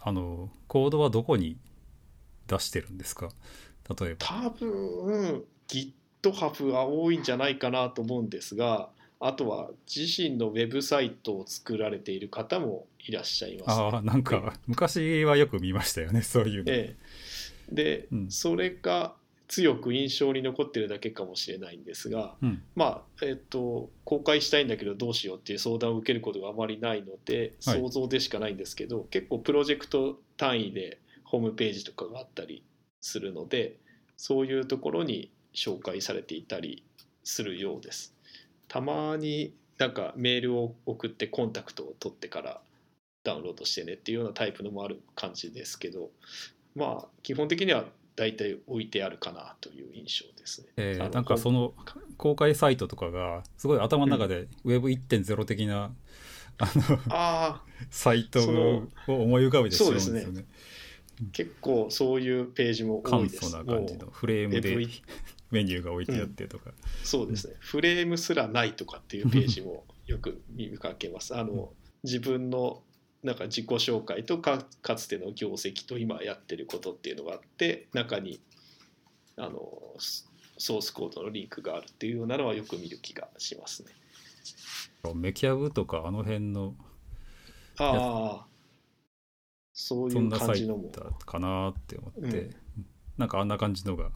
[0.00, 1.56] あのコードはどこに
[2.46, 3.30] 出してるんですか？
[3.98, 4.16] 例えば。
[4.18, 13.84] 多分 GitHub は多いんじゃないかなと思うんですがあとは自身のウェブサイトを作られている方もいらっしゃいます、ね。
[13.84, 16.96] ああなんか昔はよく見ましたよねそういうの、ええ、
[17.74, 18.30] で、うん。
[18.30, 19.14] それが
[19.48, 22.62] 強く印象に残ってるだけかもしれないんですが、うん。
[22.74, 27.80] まあえっと公開したいんだけどどうしようっていう相談を受けることがあまりないのではい。
[27.80, 32.64] 想像でしかないんですけど、結構プロジェクト単位でホームページとかがあったり
[33.00, 33.76] するので
[34.16, 36.84] そういうところに紹介されていたり
[37.24, 38.14] するようです。
[38.68, 42.60] たまになんかメールを送ってコンタクトを取ってから
[43.24, 46.10] ダウンロードしてねっていうようなタイプのもある感じですけど
[46.74, 50.68] まあ基本的には大体置いてあるかなという印象ですね。
[50.76, 51.74] えーなんかその
[52.16, 55.92] 公開サイトとかがすごい頭の中で Web1.0 的な、
[56.58, 60.20] あのああサイトを思い浮かべてしまうんですよね。
[60.22, 60.46] そうです
[61.32, 63.50] 結構そういうページも多簡いです。
[63.50, 64.76] 素な感じのもフレームで
[65.50, 71.36] メニューが置いてあってとか、うそうですね、フレームすらないとかっていうページもよく見かけます。
[71.36, 72.82] あの自分の
[73.22, 78.40] なんか自己紹介とかかつての業績と今やってることっていうのがあって中に
[79.36, 79.60] あの
[79.98, 80.24] ソ
[80.58, 83.90] ソースコードのリンクがあるっていうようなのはよく見る気がしますね。
[85.14, 86.74] メキャブとかあの辺の
[87.78, 88.46] ああ
[89.72, 90.90] そういう感じのも、
[91.24, 92.56] かなって思って、うん。
[93.16, 94.10] なんかあんな感じのが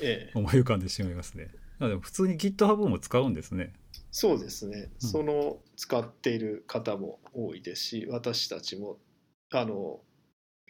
[0.00, 1.48] ええ、思い浮かんでしまいますね。
[1.80, 3.72] あでも普通に GitHub も使うんですね
[4.20, 5.08] そうですね、うん。
[5.08, 8.98] その使っている方も多いですし私たちも
[9.52, 10.00] あの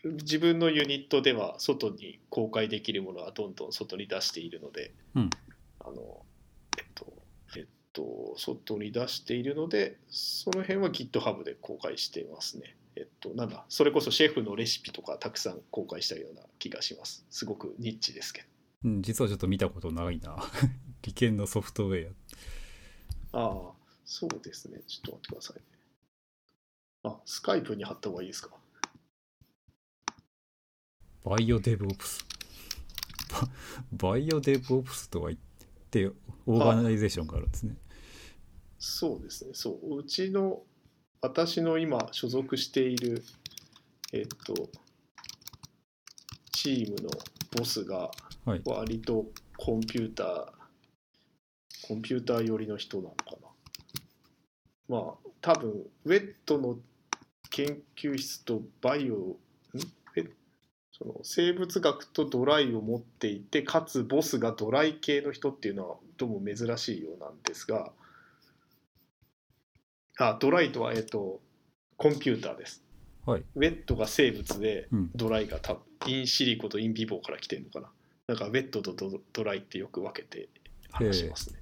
[0.04, 5.30] 自分のユニットでは外に公開できるものはどんどん外に出しているので、うん。
[5.80, 6.26] あの
[6.76, 7.06] えっと
[7.56, 12.76] えっと外に出しているのでその辺は GitHub で公開していますね。
[12.96, 17.24] えっと、なんだそれこそシェフのレシピとかたくさん公開したような気がします。
[17.30, 18.48] すごくニッチですけど。
[18.84, 20.36] うん、実はちょっと見たことないな。
[21.02, 22.10] 理研のソフトウェ
[23.32, 23.72] ああ
[24.04, 24.80] そうですね。
[24.86, 25.62] ちょっと待ってくださいね。
[27.04, 28.50] あスカイプに貼った方がいいですか？
[31.24, 32.24] あ BioDevOps。
[33.30, 33.48] バ
[34.12, 35.40] BioDevOps とは言っ
[35.90, 36.06] て
[36.46, 37.76] organization があるんですね。
[38.78, 39.50] そうですね。
[39.54, 40.62] そううちの
[41.20, 43.22] 私の今所属している
[44.12, 44.70] えっと
[46.52, 47.10] チームの
[47.56, 48.10] ボスが
[48.44, 48.62] はい。
[48.64, 49.26] 割と
[49.58, 50.57] コンピューター
[51.82, 53.36] コンピューター寄りの人なのかな。
[54.88, 55.70] まあ多分
[56.04, 56.78] ウェットの
[57.50, 59.36] 研究室とバイオん？
[60.16, 60.28] え？
[60.92, 67.92] その生物学とドライを持っていてかつボスがドライ系の人っていうのはどうも珍しいようなんですが。
[70.18, 71.40] あドライとはえっと
[71.96, 72.82] コンピューターです。
[73.24, 73.44] はい。
[73.54, 75.10] ウェットが生物でうん。
[75.14, 77.90] ドライが多分インシリコとインビボから来てるのかな。
[78.26, 80.48] なんかウェットとドドライってよく分けて
[80.92, 81.58] 話しますね。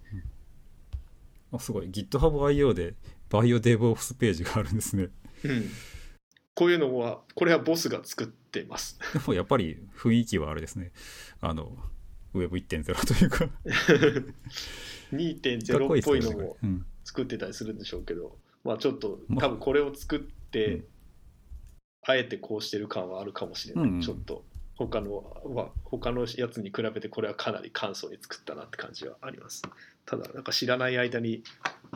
[1.53, 1.89] あすごい。
[1.89, 2.95] GitHubIO で
[3.31, 5.09] バイオデブオプスページがあるんですね。
[5.45, 5.71] うん。
[6.55, 8.99] こういうのはこれはボスが作ってます。
[9.13, 10.93] でもやっぱり雰囲気はあれですね。
[11.41, 11.77] あの
[12.35, 13.39] Web1.0 というか。
[13.39, 13.51] か
[15.13, 19.47] 2.0っぽいのもうん、作ってたりするんでしょうけどまあちょっとまあ。
[19.47, 20.85] 多分これを作って、うん。
[22.09, 24.01] あえてこうしてる感はあるかもしれない、うんうん。
[24.01, 24.45] ちょっと
[24.77, 29.63] 他のは他のやつに比べてこれはかなり簡素に作ったなって感じはあります。
[30.05, 31.43] ただなんか知らない間に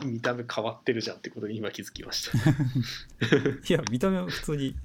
[0.03, 2.37] 見た目変わってるじゃんってことに今気づきました。
[3.69, 4.75] いや見た目は普通に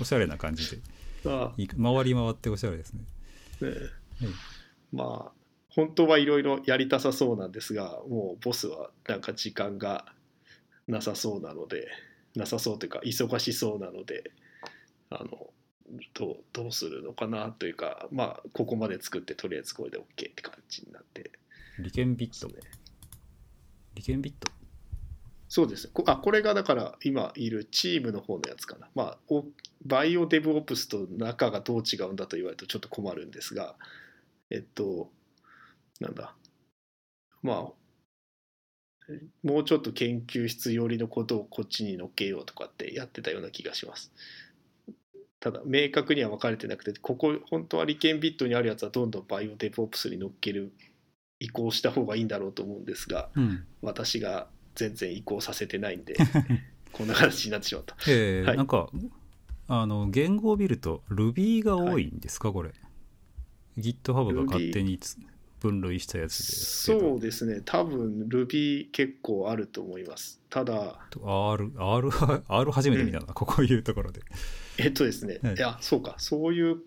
[0.00, 0.78] おしゃれな感じで。
[1.24, 3.00] 回り回っておしゃれですね。
[3.00, 3.06] ね
[4.22, 4.26] え。
[4.92, 5.32] まあ
[5.70, 10.06] 本当はいろいろやりたさそうなんですがもうボスはなんか時間が
[10.88, 11.88] なさそうなので
[12.34, 14.32] なさそうというか忙しそうなので
[15.10, 15.50] あの
[16.14, 21.30] どうどうするのかなというかまあここまで作ってとりあえずこれで OK って感じになって。
[21.78, 22.54] 利権ビットね
[23.94, 24.50] 利権ビット？
[25.48, 25.88] そうです。
[25.88, 28.88] こあこれがだから今いるチームの方のやつかな。
[28.94, 29.44] まあお
[29.84, 33.76] バイオデブオプスと中がどう違うんだと言われるとちょっと困るんですが
[34.50, 35.10] えっと
[36.00, 36.34] なんだ。
[37.42, 37.56] まあ
[39.42, 44.10] もうちょっと研究室寄りのことをこっちに乗っけようとかってやってたような気がします
[45.44, 50.72] ただ明確には分かれてなくてここ本当は利権ビットにあるやつはどんどんバイオデブオプスに乗っける
[51.38, 53.66] 移行した方がいいんだろうと思うんですがうん。
[53.82, 56.16] 私が全然移行させてないんで
[56.92, 58.56] こんな形になってしまったえーはい。
[58.56, 58.88] なんか
[59.68, 62.72] あの言語を見ると Ruby が多いんですか、これ。
[63.76, 65.18] GitHub が勝手につ
[65.60, 67.60] 分類したやつですそうですね。
[67.66, 70.40] 多分 Ruby 結構あると思います。
[70.48, 72.10] ただ R, R,
[72.48, 74.22] R 初めて見たな、ここいうところで
[74.78, 75.54] えっとですね、はい。
[75.54, 76.78] い、やそうかそういう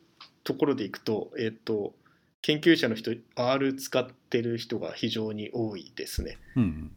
[0.44, 1.94] ところでいくとえっと
[2.42, 6.38] 研究者の人 R 使ってる人が非常に多いですね。
[6.56, 6.92] うんうん。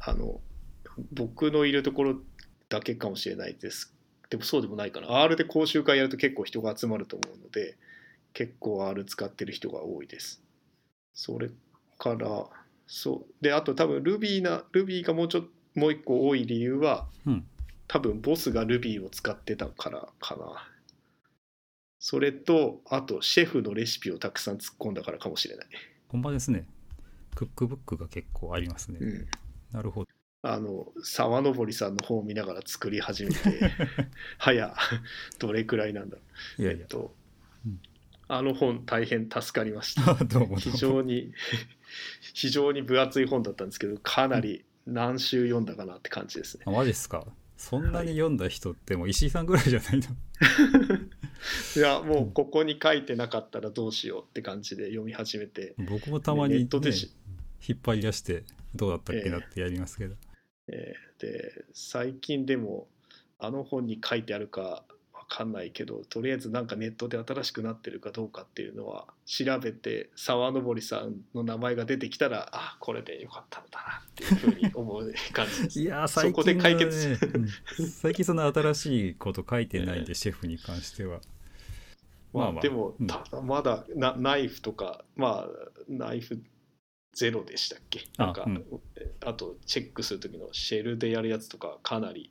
[0.00, 0.40] あの
[1.12, 2.16] 僕のいるところ
[2.68, 3.94] だけかもしれないです。
[4.30, 5.20] でもそうでもないかな。
[5.22, 7.76] R で講習会やると結構人が集まると思うので
[8.32, 10.42] 結構 R 使ってる人が多いです。
[11.14, 11.50] それ
[11.98, 12.46] から
[12.86, 13.42] そう。
[13.42, 17.46] であと多分 Ruby な Ruby がもうちょっともう一個多い理由はうん
[17.88, 20.68] 多分ボスが Ruby を使ってたからかな。
[21.98, 25.66] それとあとシェフのレシピをたくさん突っ込んだからかもしれない、
[26.08, 26.66] ほんまですね。
[27.34, 29.26] クックブックが結構ありますね、うん、
[29.72, 30.08] なるほど。
[30.42, 33.38] あの沢登さんの本を見ながら作り始めて
[34.38, 34.76] 早
[35.40, 36.22] どれくらいなんだろ
[36.58, 36.62] う。
[36.62, 36.80] いやいや。
[36.82, 37.14] えっと
[37.66, 37.80] うん。
[38.28, 40.14] あの本大変助かりました。
[40.24, 40.56] どうもどうも。
[40.58, 41.32] 非常に
[42.34, 46.64] 非常に分厚い本だったんですけどかなり何週読んだかなって感じですね。
[46.66, 50.06] あマジっすかそんなに読んだ人ってもう石井さんぐらいじゃないの、
[51.76, 57.10] いやもうここに書いてなかったらどうしようって感じで読み始めて、僕もたまに、ネねットでし、
[57.66, 60.14] 引っ張り出してどうだったっけなってやりますけど、
[60.68, 62.88] えーで最近でも
[63.38, 64.84] あの本に書いてあるかわ
[65.28, 75.80] かんないけどとりあえずなんかネットで新しくなってるかどうかっていうのは調べて沢登さんの名前が出てきたらあこれでよかったのだなっていうふうに思う感じです。
[75.80, 77.18] いやーそ最こで解決。
[77.34, 77.48] うん。
[77.90, 81.20] 最近そんな新しいこと書いてないんで、シェフに関しては。
[82.32, 82.62] まあまあまあ。
[82.62, 83.06] でもうん。
[83.06, 86.42] ただまだなナイフとかまあナイフ
[87.14, 88.04] ゼロでしたっけ？
[88.18, 88.64] あなんかうん。
[89.24, 92.30] あとチェックする時のシェルでやるやつとかかなり。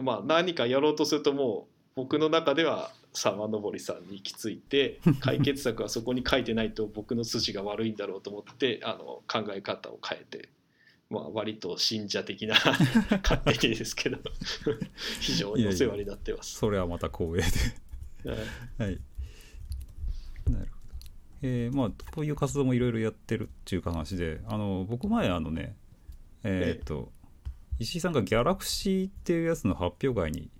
[0.00, 10.48] まあ何かやろうとするともう僕の中では沢登さんに行き着いて 解決策はそこに書いてないと僕の筋が悪いんだろうと思ってあの考え方を変えて。
[11.10, 12.54] まあ、割と信者的な
[13.22, 14.16] 勝手にですけど
[15.20, 16.54] 非常にお世話になってます。
[16.54, 17.34] それはまた光栄
[18.22, 18.38] ではい
[18.78, 19.00] はい。
[20.50, 20.92] なるほど。
[21.42, 25.76] えーまあ、こういう活動もいろいろやってるっていう話で、あの、僕前あのね、
[26.44, 27.12] えーっと、
[27.78, 30.50] 石井さんがギャラクシーっていうやつの発表会に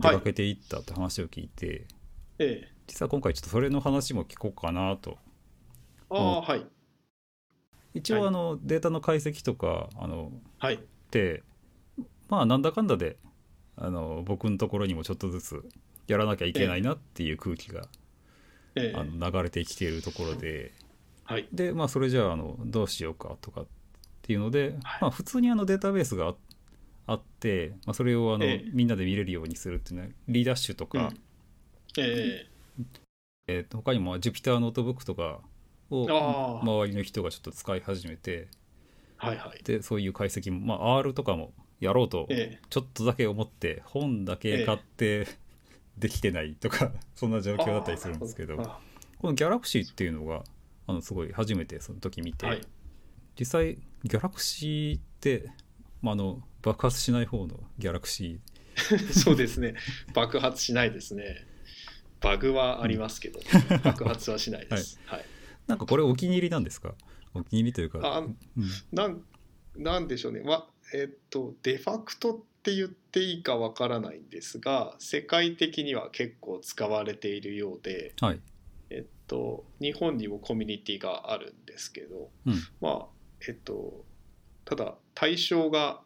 [0.00, 1.86] 出かけていったって話を聞いて、
[2.38, 5.18] ええ、実は今回ちょっとそれの話も聞こうかなと。
[6.10, 6.66] ああはい。
[7.94, 8.28] 一応はい。
[8.28, 10.74] あの、データの解析とか、あの、はい。
[10.74, 10.78] っ
[11.10, 11.42] て、
[12.28, 13.16] まあなんだかんだで、
[13.76, 15.68] あの、僕のところにもちょっとずつ
[16.06, 17.82] やらなきゃいけないなっていう空気が、
[18.74, 18.98] ええ。
[18.98, 20.72] あの流れてきているところで、
[21.24, 21.48] はい。
[21.52, 23.66] でまあそれじゃああのどうしようかとかっ
[24.22, 25.02] ていうので、はい。
[25.02, 26.34] まあ普通にあのデータベースがあ
[27.10, 28.70] あって、まあ、それをあの、ええ。
[28.72, 31.20] みんなで見れるようにするっていうのはリーダッシュとか、うん。
[31.98, 32.46] え
[33.48, 35.40] えーと他にも Jupyter ノートブックとか
[35.90, 38.48] を周りの人がちょっと使い始めてえ
[39.16, 39.64] はいはい。
[39.64, 42.66] でそういう解析も、まあ、R とかもやろうとええ。
[42.70, 45.26] ちょっとだけ思って本だけ買って
[45.98, 48.78] できてないとか そんな状況だったりするんですけどあ
[49.18, 50.44] この Galaxy っていうのが
[50.86, 52.60] あのすごい初めてその時見て、はい。
[53.36, 55.50] 実際 Galaxy って、
[56.02, 58.40] まあ、あの爆発しない方のギャラクシ
[59.12, 59.74] そうですね。
[60.14, 61.46] 爆発しないですね。
[62.20, 63.40] バグはありますけど、
[63.82, 65.20] 爆発はしないです、はい。
[65.20, 65.24] ー
[65.66, 66.94] なんかこれお気に入りなんですか？
[67.34, 68.36] お気に入りというかあうん。
[68.92, 69.24] なん
[69.76, 78.40] なんでしょうね、まえっとデファクトって言っていいかわからないんですが世界的には結構使われているようで、はい。
[78.90, 82.54] えっと、日本にもコミュニティがあるんですけど、うん。
[82.80, 83.06] まあ
[83.46, 84.04] えっと
[84.64, 86.02] ただ対象が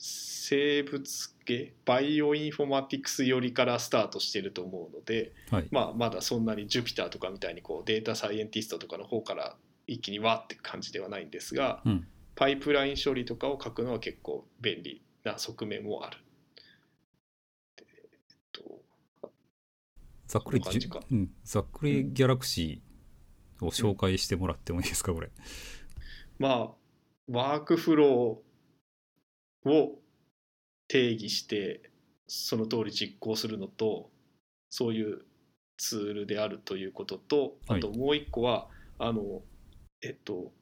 [0.00, 5.68] 生物系バイオインフォマティクス寄りからスタートしてると思うので、はい。
[5.72, 9.56] まあ、まだそんなに Jupyter とかみたいにこうデータサイエンティストとかの方から
[9.88, 12.06] 一気にわーって感じではないんですが、うん。
[12.36, 16.18] パイプライン処理とかを書くのは結構便利な側面もある。
[17.76, 18.62] でえっと
[20.28, 20.62] ざっくり
[21.10, 25.30] うん、ざっくり Galaxyーを紹介してもらってもいいですかこれ。
[26.38, 26.68] まあ
[27.28, 28.47] ワークフロー
[29.64, 29.98] を
[30.88, 31.90] 定義して
[32.26, 34.10] その通り実行するのと
[34.70, 35.22] そういう
[35.76, 37.80] ツールであるということとあはい。
[37.80, 38.68] ともう一個は、
[38.98, 39.42] あの
[40.02, 40.52] えっと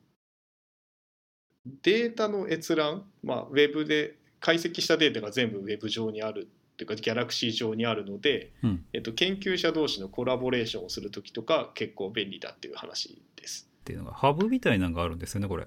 [1.83, 8.85] データの閲覧、まあ、ウェブで解析したデータが全部ウェブ上にあるっていうかギャラクシー上にあるので、うん。
[8.93, 13.69] えっと、研究者同士のコラボレーションをする時とか結構便利だっていう話です。
[13.81, 15.67] っていうのがハブみたいなのがあるんですよねこれ。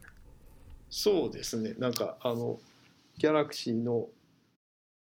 [0.89, 1.73] そうですね。
[1.77, 2.59] なんかあの
[3.19, 4.07] ギャラクシーの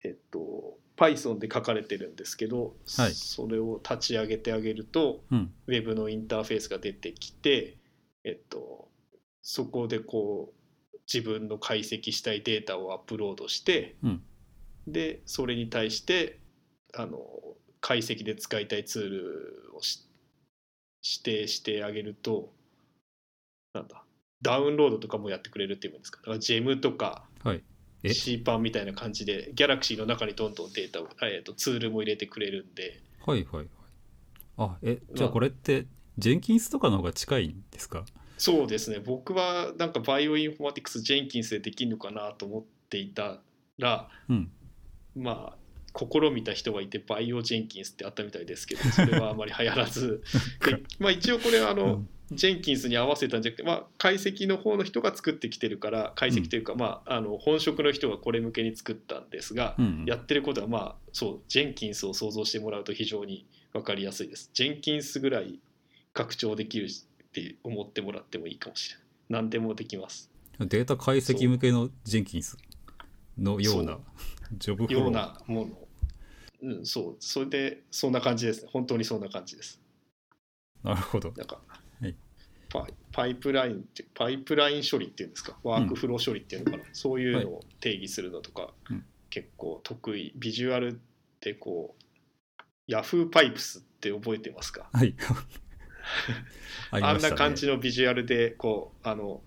[0.03, 3.15] えっと Python で書かれてるんですけど、はい。
[3.15, 5.53] それを立ち上げてあげるとうん。
[5.67, 7.79] ウェブのインターフェースが出てきて
[8.25, 8.89] えっと
[9.41, 10.53] そこでこ
[10.93, 14.23] う自分の解析したいデータをアップロードして、うん。
[14.87, 16.41] でそれに対して
[16.95, 17.19] あの
[17.81, 20.07] 解析で使いたいツールをし
[21.03, 22.53] 指定してあげると
[23.73, 24.05] なんだ
[24.43, 26.19] ダウンロードとかもやってくれるっていうんですか。
[26.19, 27.63] だから GEM とかはい
[28.03, 33.01] え？CPAN みたいな感じで Galaxy の中にどんどんデータを、えー、とツールも入れてくれるんで。
[33.27, 33.67] はいはいはい。
[34.59, 35.87] あえじゃあこれって
[36.19, 38.05] ジェンキンスとかの方が近いんですか？
[38.39, 38.99] そうですね。
[38.99, 43.41] 僕はなんかバイオインフォマティクスジェンキンスでできるのかなと思っていた
[43.79, 44.51] らうん。
[45.17, 45.60] まあ
[45.97, 50.23] 試みた人がいてバイオジェンキンスってあったみたいですけどそれはあまり流行らず
[50.65, 64.51] で、まあ、一応これはあの、うんジェンキンスに合わせたんじゃなくて、まあ、解析の方の人が作ってきてるから解析というか、まあ、あの本職の人がこれ向けに作ったんですが、うんやってることはまあそうジェンキンスを想像してもらうと非常に分かりやすいです。
[64.55, 65.59] ジェンキンスぐらい
[66.13, 69.07] 拡張できるって思ってもらってもいいかもしれない。
[69.31, 70.31] 何でもできます。
[70.61, 72.57] データ解析向けのジェンキンス
[73.41, 73.99] のような
[74.59, 75.69] ジョブフローようなもの。
[76.63, 77.17] うん、そう。
[77.21, 78.65] それでそんな感じです。
[78.65, 78.71] ね。
[78.73, 79.81] 本当にそんな感じです。
[80.83, 81.33] なるほど。
[81.37, 81.59] なんか、
[82.01, 82.15] はい。
[82.69, 85.57] パイパイプラインってパイプライン処理っていうんですか？
[85.63, 90.33] ワークフロー処理っていうのかな、そういうのを定義するのとか、うん結構得意。
[90.35, 90.97] ビジュアルっ
[91.39, 91.95] てこ
[92.59, 94.91] うヤフーパイプスって覚えてますか？
[94.93, 95.15] はい。
[96.91, 99.41] ありあんな感じのビジュアルでこうあの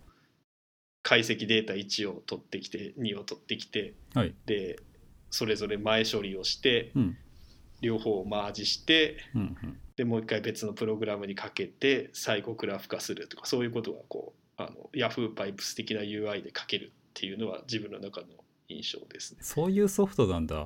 [1.14, 4.80] 解析データ1を取ってきて2を取ってきてはいで
[5.30, 7.18] それぞれ前処理をしてうん
[7.82, 18.28] 両方をマージしてうんうんでもう一回別のプログラムにかけて最後グラフ化するとかそういうことがこうあの Yahoo パイプス的な UI で書けるっていうのは自分の中の
[18.70, 19.38] 印象ですね。
[19.42, 20.66] そういうソフトなんだ。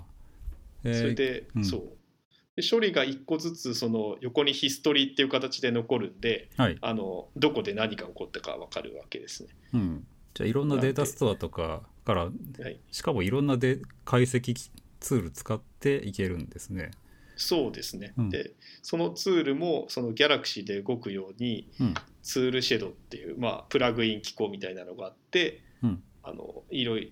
[0.85, 1.83] えーそれで、うんそう
[2.55, 6.77] で処理が1個ずつその横にヒストリーっていう形で残るんではい。
[6.81, 9.49] あのどこで何が起こったか分かるわけですね。
[9.73, 10.07] うん。
[10.37, 12.29] じゃあいろんなデータストアとかから、は
[12.69, 14.69] い、しかもいろんなで解析
[14.99, 16.91] ツール使っていけるんですね。
[17.35, 21.93] そうですね、うんでそのツールもその Galaxy で動くようにうん。
[22.21, 27.11] ツールシェドっていう、まあ、プラグイン機構みたいなのがあって、うんあのいろいろ、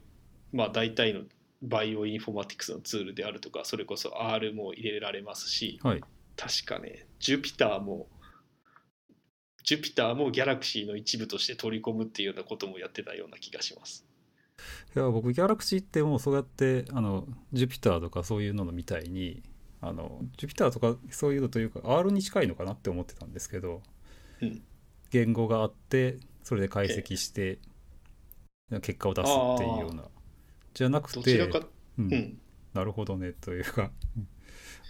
[0.52, 1.22] まあ、大体の
[1.64, 6.02] バイオインフォマティクスのツールであるとかそれこそ R も入れられますしはい。
[6.36, 8.08] 確かね Jupyter も
[9.66, 14.06] Jupyter も Galaxy の一部として取り込むっていうようなこともやってたような気がします。
[14.96, 19.44] いや僕ギャラクシーってもうそうやってあの Jupyter とかそういうのみたいに
[19.82, 23.82] あの Jupyter とかそういうのというか R に近いのかなって思ってたんですけど、
[24.42, 24.62] うん。
[25.12, 27.60] 言語があってそれで解析して
[28.82, 30.04] 結果を出すっていうような。
[30.74, 31.40] じゃなくて
[31.98, 32.14] うん。
[32.14, 32.38] うん、
[32.74, 33.92] なるほどねというか。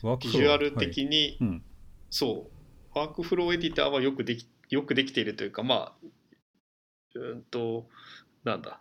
[0.04, 0.88] ワークビフロージュアルはい。
[0.88, 1.64] 的に、うん。
[2.10, 2.48] そ
[2.94, 2.98] う。
[2.98, 6.08] ワークフローエディターはよくできよくできているというかまあ
[7.16, 7.88] うんと
[8.44, 8.80] なんだ。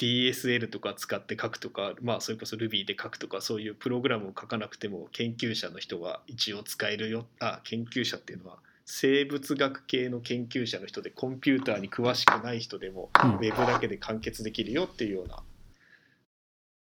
[0.00, 7.26] DSL とか使って書くとかまあそれこそ Ruby で書くとかそういうプログラムを書かなくても研究者の人が一応使えるよ。
[7.40, 13.30] あ研究者っていうのは生物学系の研究者の人でコンピューターに詳しくない人でもうん。
[13.34, 15.42] ウェブだけで完結できるよっていうような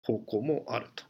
[0.03, 1.05] 方向もあると。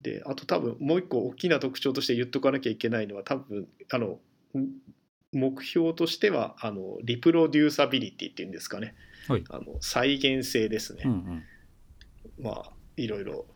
[0.00, 4.18] であと多分もう一個大きな特徴として言っとかなきゃいけないのは多分あのん
[5.32, 8.94] 目標としてはあのリプロデューサビリティっていうんですかね、
[9.28, 9.44] はい。
[9.50, 11.44] あの再現性ですね、うんうん。
[12.38, 13.46] まあいろいろ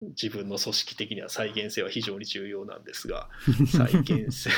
[0.00, 3.28] 自分の組織的には再現性は非常に重要なんですが
[3.66, 4.50] 再現性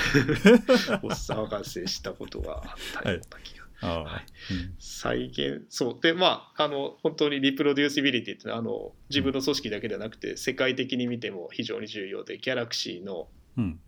[1.02, 4.24] お騒がせしたことがあったような気が、ああ、はい。
[4.50, 4.74] うん。
[4.78, 6.00] 再現そう。
[6.00, 13.80] でまああの本当に reproducibility ってあの自分の組織だけではなくて世界的に見ても非常に重要で Galaxy のうん。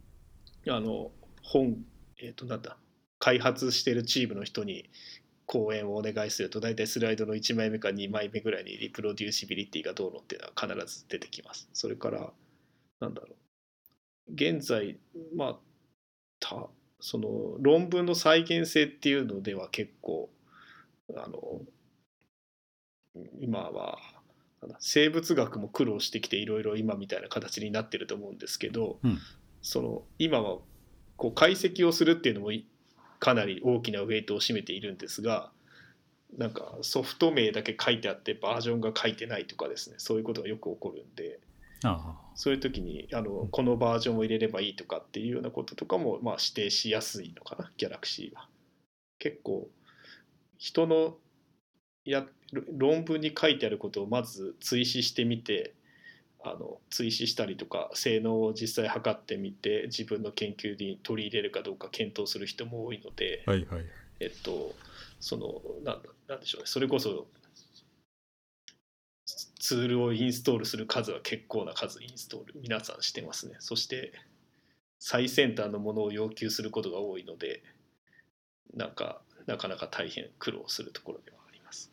[0.68, 1.10] あの
[1.42, 1.84] 本
[2.18, 2.76] えっ、となんだ
[3.18, 4.88] 開発してるチームの人に
[5.46, 10.52] 講演をお願いすると大体スライドの1枚目か2枚目ぐらいに reproducibility がどうのっていうのは
[10.84, 11.68] 必ず出てきます。
[11.72, 12.30] それから
[13.00, 14.32] なんだろう。
[14.32, 14.96] 現在
[15.34, 15.56] まあ
[16.38, 16.68] た
[17.00, 20.30] その論文の再現性っていうのでは結構
[21.16, 21.62] あの
[23.40, 23.98] 今は
[24.62, 29.18] なんだ生物学も苦労してきていろいろ今みたいな形になってると思うんですけど、うん。
[29.62, 30.58] その今は
[31.20, 32.64] こう解析をするっていうのもい
[33.18, 35.50] かなり大きなウェイトを占めているんですが
[36.38, 39.96] なんかソフト名だけ書いてあってバージョンが書いてないとかですね。
[39.98, 41.38] そういうことがよく起こるんで。
[41.82, 47.70] あそういう時にあのこのバージョンを入れればいいとかっていうようなこととかもまあ指定しやすいのかな。
[47.76, 48.48] ギャラクシーは。
[49.18, 49.68] 結構
[50.56, 51.16] 人の
[52.04, 52.24] や
[52.72, 55.74] 論文に書いてあることをまず追試してみて
[56.42, 63.84] あの追試したりとか性能を実際測ってみて自分の研究に取り入れるかどうか検討する人も多いので、あはいはい。
[64.20, 64.74] えっと
[65.20, 66.66] そのななんでしょうね。
[66.66, 67.26] それこそ
[69.58, 73.56] ツールをインストールする数は結構な数インストール皆さんしてますね。
[73.58, 74.12] そして
[74.98, 77.62] 最先端のものを要求することが多いので
[78.74, 81.90] なんかなかなか大変苦労するところではあります。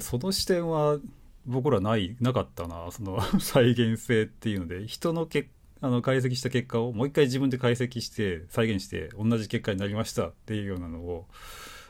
[0.00, 0.98] その視点は
[1.46, 5.48] 僕らないなかったなその 再現性っていうので人のけ
[5.80, 11.26] あの解析した結果をもう一回自分で解析して再現して同じ結果になりましたっていうようなのを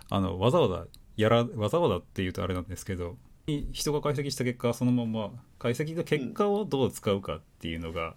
[0.08, 0.86] あのわざわざ
[1.16, 3.18] やらわざわざっていうとあれなんですけど
[3.72, 8.14] 人が解析した結果そのまま解析の結果をどう使うかっていうのが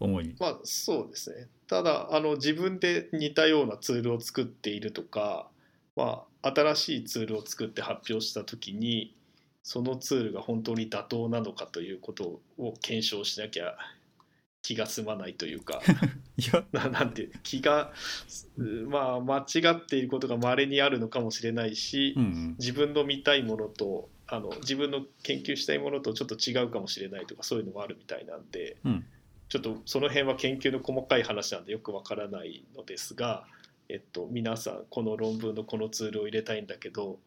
[0.00, 1.48] 主に、まあそうですね。
[1.68, 5.48] ただあの自分で似たようなツールを作っているとか、
[5.96, 9.14] まあ、新しいツールを作って発表した時に
[9.62, 13.76] そのツールが本当に妥当なのかということを検証しなきゃ
[14.62, 15.80] 気が済まないというか。
[16.36, 16.64] いや。
[16.72, 17.92] ななんて気が
[18.88, 22.56] まあ間違っていることが稀にあるのかもしれないし、うんうん。
[22.58, 29.04] 自分の見たいものとあの自分の研究したいものとちょっと違うかもしれないとかそういうのもあるみたいなんで、うん。
[29.48, 33.44] ちょっとその辺は研究の細かい話なんでよくわからないのですが、
[33.90, 37.18] えっと、皆さんこの論文のこのツールを入れたいんだけど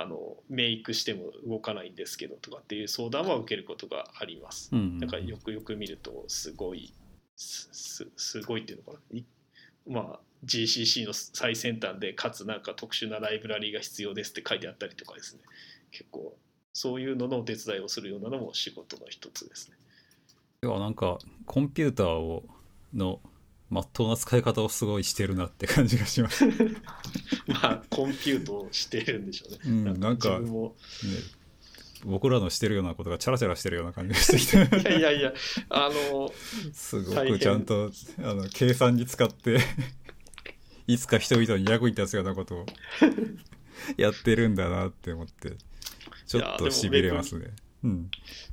[0.00, 4.70] あのメイクしても動かないんですけどとかっていう相談は受けることがあります。
[4.72, 6.94] うんうんなんかよくよく見るとすごい
[7.36, 9.24] すすすごいっていうのかない
[9.88, 15.42] まあ GCC の最先端でかつなんか特殊なライブラリーが必要ですって書いてあったりとかですね
[15.90, 16.36] 結構
[16.72, 19.76] そういうののお手伝いをするようなのも仕事の一つですね。
[20.62, 22.44] 要はなんかコンピューターを
[22.94, 23.20] の
[23.70, 26.46] まっとうな使い方をすごいしてるなって感じがします。
[26.46, 26.54] ね、
[27.46, 29.58] まあコンピュートをしてるんでしょうね。
[29.64, 30.74] うんなんか自分も
[32.04, 35.34] 僕らのしてるようなことがチャラチャラしてるような感じがしてきていやいやいや
[35.68, 36.32] あの
[36.72, 39.58] すごくちゃんとあの計算に使って
[40.86, 42.66] いつか人々に役に立つようなことを
[43.96, 45.52] やってるんだなって思って
[46.26, 47.48] ちょっとしびれますね。
[47.84, 48.10] うん、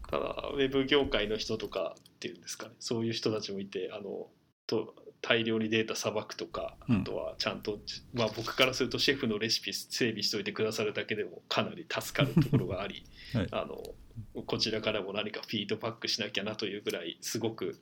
[0.07, 4.28] ただウェブ業界の人とかっていうんですかねそういう人たちもいてあの
[4.68, 7.80] と大量にデータさばくとか、うんあとはちゃんと、
[8.13, 13.03] まあ、僕からするとシェフのレシピ整備しておいてくださるだけでもかなり助かるところがあり、
[13.34, 13.84] はいあの
[14.45, 17.78] こちらからも何かフィードバックしなきゃなというぐらいすごく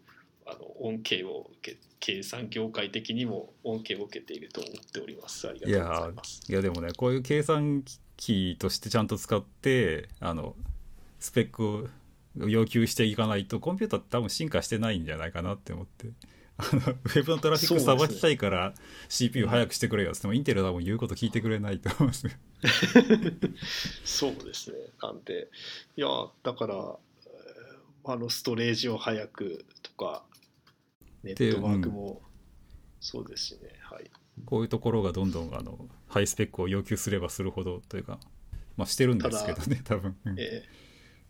[0.47, 5.47] あの恩恵を受け計算業界的にも恩恵を受けていると思っております。
[5.47, 6.41] ありがとうございます。
[6.49, 7.83] いやでもねこういう計算
[8.17, 10.55] 機としてちゃんと使ってあの
[11.19, 11.87] スペックを
[12.35, 16.07] 要求していかないとコンピューターって多分進化してないんじゃないかなって思って
[16.59, 18.73] ウェブのトラフィックさばきたいから
[19.09, 22.31] CPU 早くしてくれよってもインテルは多分言うこと聞いてくれないと思うんですよ
[24.05, 24.77] そうですね。
[25.01, 25.49] なんで、
[25.97, 26.07] いや、
[26.43, 26.75] だから、
[27.25, 30.25] えーあのストレージを早くとか、
[31.23, 32.21] ネットワークも
[32.99, 33.79] そうですしね。
[33.81, 34.11] はい。
[34.45, 38.19] こういうところがどんどんあのハイスペックを要求すればするほどというか
[38.75, 40.83] まあしてるんですけどね多分、うんえー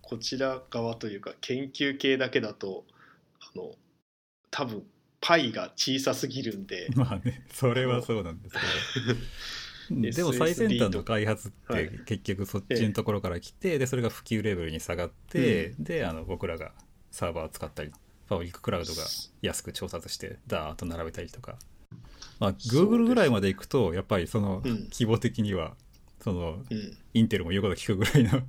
[0.05, 2.83] こちら側というか、研究系だけだと、
[3.39, 3.71] あの、
[4.51, 4.83] 多分
[5.25, 8.59] パイが小さすぎるんで、 まあねそれはそうなんですけ
[9.13, 9.19] ど。
[9.89, 11.89] でも最先端の開発っはい。
[11.89, 16.73] て結局そっちのところから来て、でそれが普及レベルに下がって、であの僕らが
[17.11, 17.91] サーバーを使ったり
[18.27, 19.03] パブリッククラウドが
[19.41, 21.57] 安く調達してダーッと並べたりとか、
[22.39, 24.89] まあ、Google ぐらいまで行くとやっぱりそのうん。
[24.91, 25.75] 規模的には
[26.21, 26.97] そのうん。
[27.13, 28.41] インテルも言うこと聞くぐらいの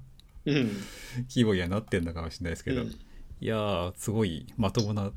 [0.46, 0.70] うん。
[1.28, 2.88] 規模にはなってんのかもしれないですけど、うん。
[2.88, 2.94] い
[3.40, 5.12] やーすごいまともな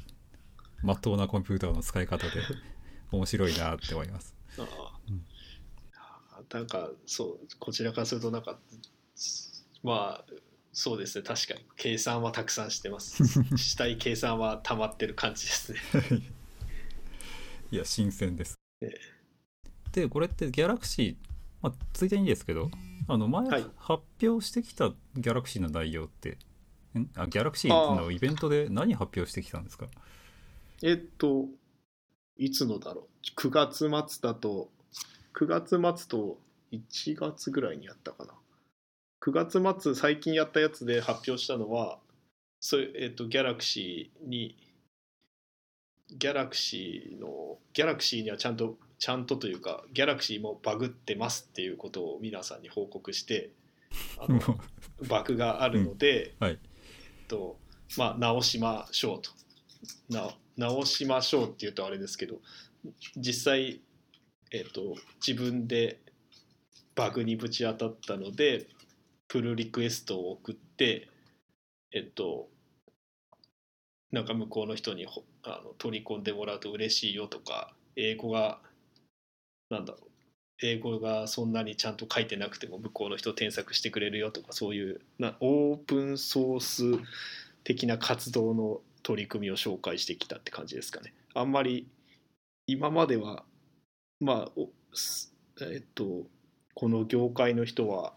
[0.84, 2.32] まっとうなコンピューターの使い方で
[3.12, 4.36] 面白いなって思います。
[4.58, 5.00] ああ。
[5.10, 5.26] うん。
[6.50, 8.60] なんかそうこちらからするとなんか
[9.84, 10.34] まあ
[10.72, 13.24] そうですね確かに計算はたくさんしてます。
[13.58, 15.80] したい計算は溜まってる感じですね。
[17.72, 18.56] いや新鮮です。
[18.82, 18.92] え。
[19.92, 21.16] でこれってギャラクシー、
[21.62, 22.70] まあ、ついでにですけど
[23.08, 23.66] あの前はい。
[23.78, 26.38] 発表してきたギャラクシーの内容って、
[26.94, 27.10] ん？
[27.16, 29.88] あギャラクシーのイベントで何発表してきたんですか？
[30.84, 31.46] えっと
[32.38, 33.08] いつのだろ
[33.38, 34.70] う？9月末だと
[35.34, 36.38] 9月末と
[36.72, 38.34] 1月ぐらいにやったかな。
[39.22, 42.00] 9月末最近やったやつで発表したのは
[42.60, 44.56] そえっと、ギャラクシーに
[46.10, 53.52] ギャラクシーのギャラクシーにはちゃんとちゃんとというかギャラクシーもバグってますっていうことを皆さんに報告して
[54.20, 54.60] あのも
[55.08, 56.54] バグがあるので、うはい。
[56.54, 57.60] えっと
[57.98, 59.32] まあ、直しましょうと。
[60.10, 62.36] な直しましょうっていうとあれですけど
[63.16, 63.82] 実際、
[64.52, 64.96] えっと、
[65.26, 66.00] 自分で
[66.96, 68.68] バグにぶち当たったので
[69.28, 71.08] プルリクエストを送って
[71.94, 72.48] えっと
[74.12, 75.06] なんか向こうの人に
[75.44, 78.60] あの取り込んでもらうと嬉しいよとか英語が
[79.70, 80.08] なんだろう
[80.64, 86.84] 英語がそんなにちゃんと書いてなくても向こうの人添削してくれるよとかそういうなオープンソース
[87.64, 91.14] 的な活動の取り組みを紹介してきたって感じですかね。
[91.34, 91.88] あんまり
[92.68, 93.46] 今までは
[94.20, 94.62] まあ
[95.62, 96.26] えっと
[96.74, 98.12] この業界の人は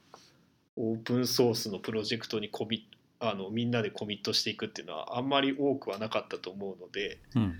[0.75, 2.89] オープンソースのプロジェクトにコミ
[3.21, 7.55] あのみんなでコミットしていくっていうのはあんまり多くはなかったと思うので、うん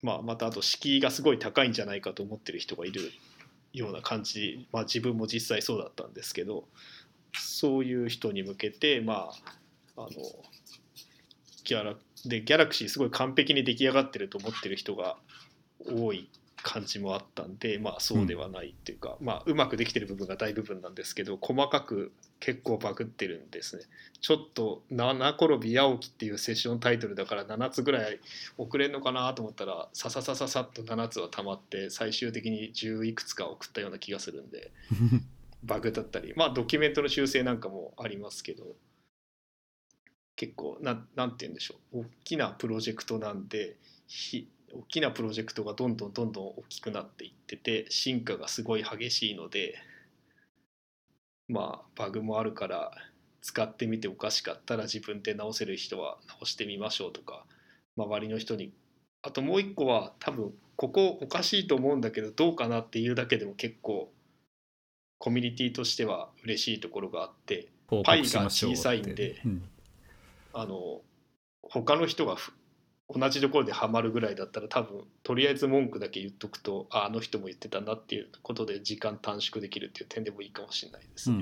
[0.00, 3.12] まあ、またあと敷居がすごい高いんじゃないかと思ってる人がいる
[3.74, 6.64] ような感じ、まあ、自分も実際そうだったんですけど
[7.34, 9.30] そういう人に向けてま
[9.96, 10.08] ああの
[11.64, 11.94] ギャラ
[12.24, 15.16] でギャラクシーすごい完璧に出来上がってると思ってる人が
[15.86, 16.28] 多い
[16.62, 23.84] 感じもあったんでまあそうではないっていうか、まあうまくできてる部分が大部分なんですけど細かく結構バグってるんですね。
[24.20, 28.20] ちょっと「七転び八起き」っていうセッションタイトルだから7つぐらい
[28.56, 34.70] 遅れんのかなと思ったらさささささっと7つは溜まって最終的に10いくつか送ったような気がするんで
[35.64, 38.76] バグだったりまあドキュメントの修正なんかもありますけど
[40.36, 42.00] 結構なんなんて言うんでしょう。
[42.00, 43.76] 大きなプロジェクトなんで
[44.06, 49.74] ひ大きなプロジェクトがどんどんどんどん大きくなっていってて進化がすごい激しいので
[51.48, 52.92] まあバグもあるから
[53.42, 57.44] 使ってみておかしかったら自分で直せる人は直してみましょうとか
[57.96, 58.72] 周りの人に。
[59.24, 64.12] あともう一個は多分ここおかしいと思うんだけどどうかなっていうだけでも結構
[65.18, 67.68] コミュニティとしては嬉しいところがあって
[68.04, 69.62] パイが小さいんでうん
[70.52, 71.00] あの
[71.62, 72.52] 他の人がふ
[73.14, 81.30] 同じところでハマるぐらいだったら多分とりあえず文句だけ言っとくとああの人も言ってたなっていうことで時間短縮できるっていう点でもいいかもしれないです。
[81.30, 81.36] ね。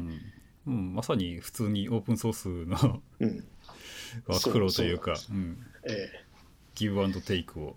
[0.66, 3.44] うん、うん、まさに普通にオープンソースのうん。
[4.26, 5.58] ワークフローというかそううん、
[5.88, 6.24] ええ。
[6.74, 7.76] ギブアンドテイクを。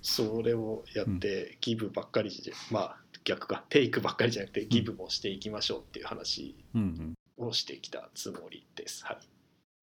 [0.00, 3.64] それをやってギブばっかりじゃ、まあ逆か。
[3.68, 7.14] テイクばっかりじゃなくてギブもしていきましょうっていう話うん。
[7.38, 7.48] うん。
[7.48, 9.04] をしてきたつもりです。
[9.04, 9.37] はい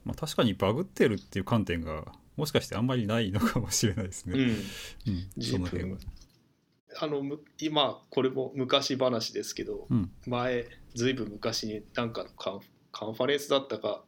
[0.06, 2.06] まあ、確かにバグってるっていう観点が
[2.38, 4.34] もしかしてあんまりないのかもしれないですね。
[4.34, 4.58] うん、うん。
[5.38, 5.96] 自その辺。
[6.98, 10.12] あのむ今これも昔話ですけど、うん。
[10.28, 12.60] 前ずいぶん昔になんかのカン
[12.92, 14.04] カンファレンスだったか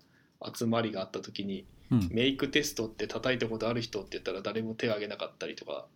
[0.55, 2.09] 集まりがあった時にうん。
[2.11, 5.87] make test って叩いたことある人って言ったら誰も手を挙げなかったりとか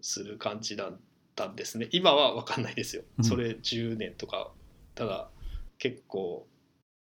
[0.00, 0.98] する感じだっ
[1.36, 1.88] たんですね。
[1.92, 3.02] 今は分かんないですよ。
[3.18, 3.24] うん。
[3.24, 4.50] それ10年とか。
[4.96, 5.30] ただ
[5.78, 6.46] 結構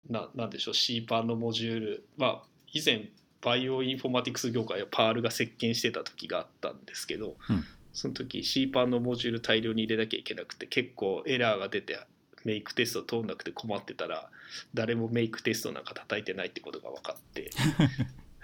[0.09, 2.07] ななんでしょう C パンのモジュール。
[2.17, 3.09] は以前
[3.41, 7.63] バイオインフォマティクス業界は Perl が席巻してた時があったんですけど、うん。
[7.93, 11.99] その時 C パンのモジュール大量に入れなきゃいけなくて結構エラーが出て
[12.43, 14.29] メイクテスト通んなくて困ってたら
[14.73, 17.51] 誰もメイクテストなんか叩いてないってことが分かって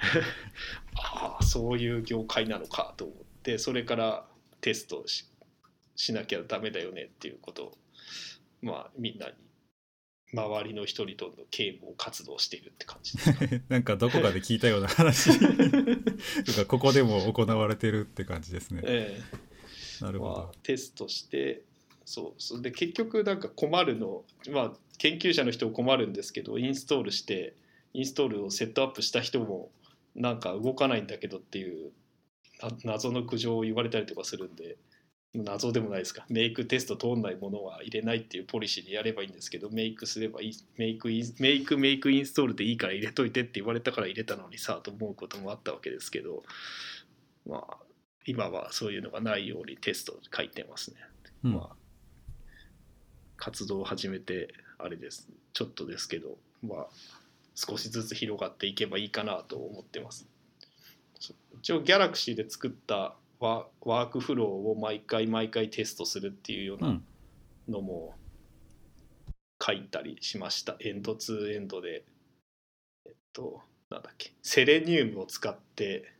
[0.95, 4.25] ああそういう業界なのかと思ってそれから
[4.61, 5.25] テストをし
[5.95, 7.77] しなきゃダメだよねっていうことを
[8.61, 9.33] まあみんなに
[10.33, 13.17] 周りの人々の啓蒙活動をしているって感じ
[13.69, 15.31] なんかどこかで聞いたような話。
[16.45, 18.81] とかここでも行われてるって感じですね。
[18.85, 19.19] え
[20.01, 20.03] え。
[20.03, 21.63] なるほまあ、テストして
[22.05, 27.53] そうそれで結局なんか困るのまあ研究者の人も困るんですけどインストールして
[27.93, 29.71] インストールをセットアップした人も
[30.15, 31.91] なんか動かないんだけどっていう
[32.61, 34.77] な謎の苦情を言われたりとかするんで
[35.33, 36.25] 謎でもないですか。
[36.27, 46.43] make test 通んないものは入れないっていうポリシーでやればいいんですけど make すればいい make in make make install でいいから入れといてって言われたから入れたのにさと思うこともあったわけですけど
[47.47, 47.77] まあ
[48.25, 50.97] 今はそういうのがないようにテスト書いてますね、
[51.43, 51.53] うん。
[51.53, 51.75] まあ
[53.37, 55.29] 活動を始めてあれです。
[55.53, 56.87] ちょっとですけどまあ
[57.53, 60.27] 少しずつ広がっていけばいいかなと思ってます。
[61.61, 67.03] 一応ギャラクシーで作ったワワークフローを毎回毎回テストするっていうよううなん。
[67.67, 68.15] のも
[69.63, 72.03] 書いたりしました、エンドツーエンドで。
[73.05, 74.33] えっとなんだっけ。
[74.41, 76.13] セレニウムを使って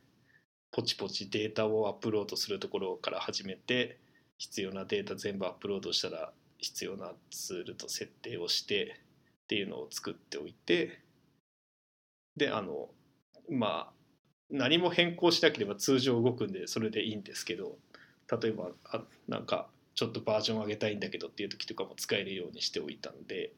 [0.72, 3.98] ポチポチデータをアップロードするところから始めて
[4.38, 8.96] 必要なデータ全部アップロードしたら必要なツールと設定をして
[9.44, 11.00] っていうのを作っておいて。
[12.36, 12.88] であの
[13.50, 13.99] まあ
[14.50, 17.76] 何も変更しなければ通常動くんでそれでいいんですけど
[18.40, 23.52] 例えばあなんかちょっとバージョン上げたいんだけどっていう時とかも使えるようにしておいたんで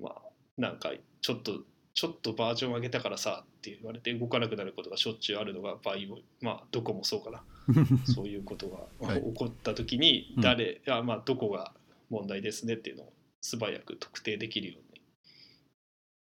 [0.00, 0.22] まあ
[0.56, 1.60] なんかちょっと
[1.96, 7.42] ちょっとバージョン上げたからさって言われて動かなくなることがしょっちゅうあるのがバイオまあどこもそうかな。
[8.04, 10.42] そういうことが、起こった時にうん。
[10.42, 11.72] 誰、あまあどこが
[12.10, 15.00] 問題ですねっていうのを素早く特定できるように。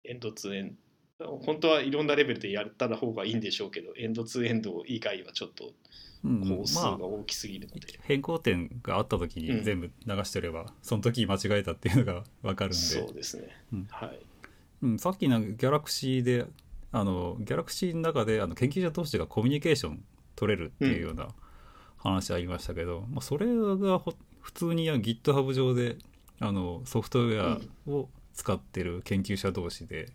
[0.03, 0.75] エンドツーエンド
[1.19, 5.71] 本当はいろんなレベルでやった方がいいんでしょうけどエンドツーエンド以外はちょっと
[6.25, 6.57] うん。
[6.57, 9.57] 工数まあが大きすぎるので、変更点があった時うん。
[9.57, 12.77] に全部流してれば、その時間違えたっていうのが分かるんで。
[12.77, 13.87] そうですね、うん。
[13.89, 14.19] はい。
[14.81, 16.45] うん、さっきのギャラクシーで
[16.91, 20.03] あのギャラクシーの中であの研究者同士がコミュニケーション
[20.35, 21.29] 取れるっていうような
[21.97, 25.97] 話ありましたけど、まあ、それがほ普通に GitHub 上で
[26.39, 30.09] あのソフトウェアを使ってる研究者同士で、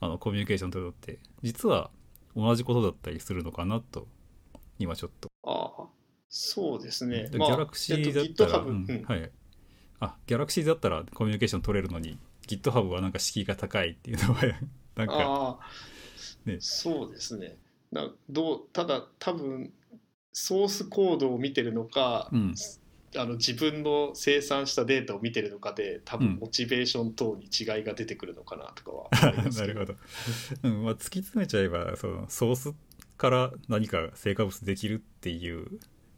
[0.00, 1.90] あのコミュニケーション取るのって実は
[2.36, 4.06] 同じことだったりするのかなと
[4.78, 5.28] 今ちょっと。
[5.44, 5.88] ああ
[6.28, 7.28] そうですね。
[7.28, 9.04] でギャラクシーだったら、えっとうん。
[9.06, 9.30] はい、
[10.00, 14.42] あギャラクシーだったらコミュニケーション取れるのに GitHub はなんか敷居が高いっていうのは
[14.94, 15.58] なんかああ、
[16.44, 16.58] ね。
[16.60, 17.58] そうですね。
[17.90, 19.72] などうただ多分
[20.32, 22.54] ソースコードを見てるのか、うん
[23.16, 26.26] あの自分の生産したデータを見てるのかで多うん。
[26.34, 29.94] 分モチベーション等に違いが出てくるのかなとかは思います なけるほど、
[30.64, 32.74] うんまあ、突き詰めちゃえばそのソース
[33.16, 35.66] から何か成果物できるっていう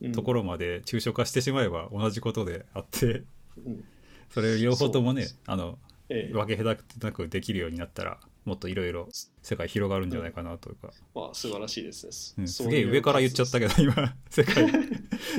[0.03, 3.23] うんところまで抽象化してしまえば同じことであって
[3.65, 3.85] うん。
[4.31, 5.79] それを両方ともねあの
[6.09, 6.33] ええ。
[6.33, 8.21] 分け隔てなくできるようになったら
[8.51, 9.09] もっといろいろ
[9.43, 12.35] 世界広がるんじゃないかなというか、まあ素晴らしいです。
[12.37, 13.95] ね、うん、すげえ上から言っちゃったけど今
[14.29, 14.67] 世界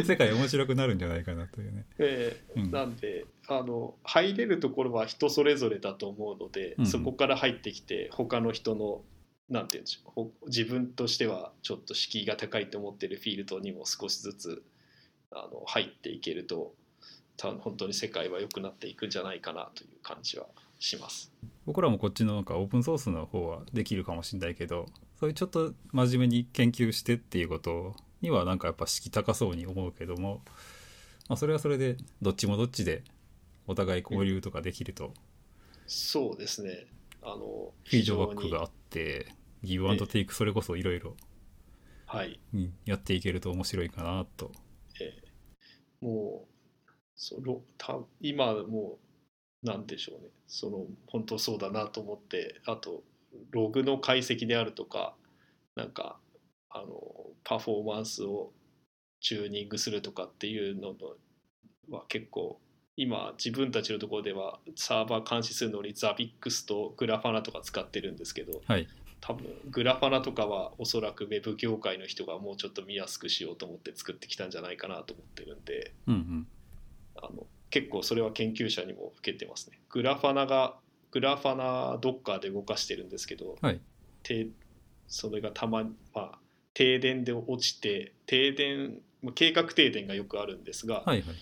[0.05, 1.85] 世界面白くなるんじゃないかなというね。
[1.99, 2.71] ええうん。
[2.71, 6.85] なんであの入れるところは人それぞれだと思うので、うん。
[6.85, 9.03] そこから入ってきて他の人の
[9.49, 14.63] なんていうんでしょうほ自分としてはちょっと敷居が高いと思ってるフィールドにも少しずつ
[15.31, 16.73] あの入っていけると
[17.35, 20.45] 多分本当に世界は良くなっていくんじゃないかなという感じは
[20.81, 21.31] します。
[21.65, 24.87] 僕らもこっちのなんかオープンソースの方はできるかもしれないけど
[25.19, 30.41] そういうちょっと真面目に研究してっていうことにはなんかやっぱ敷居高そうに思うけども、
[31.29, 33.03] まあ、それはそれでどっちもどっちで
[33.67, 35.13] お互い交流とかできると
[35.87, 36.87] そうですね。
[37.21, 39.27] あのフィードバックがあって
[39.63, 41.15] ギブアンドテイクそれこそいろいろ
[42.07, 42.39] はい。
[42.85, 44.51] やっていけると面白いかなと。
[44.99, 45.31] えー
[46.01, 49.10] もうそのた今もう
[49.63, 53.03] なんでしょうねその本当そうだなと思ってあと
[53.51, 55.13] ログの解析であるとか
[55.75, 56.17] なんか
[56.69, 56.87] あの
[57.43, 58.51] パフォーマンスを
[59.19, 60.95] チューニングするとかっていうの
[61.89, 62.59] は結構
[62.97, 68.87] 今自分たちのところではサーバー監視するのに Zabbix とグラファナとか使ってるんですけどはい。
[69.23, 76.47] 多分グラファナとかはおそらくウェブ業界の人がもうちょっと見やすくしようと思って作ってきたんじゃないかなと思ってるんでうんうん。
[77.17, 80.75] あの結構それは研究者にも受けてますねグラファナが
[81.11, 83.79] グラファナドッカーで動かしてるんですけど、はい。
[84.23, 84.47] て
[85.07, 86.39] それがたまに、まあ、
[86.73, 91.35] 停電で落ちて停電まあ計画停電がよくあるんですが、はいはい。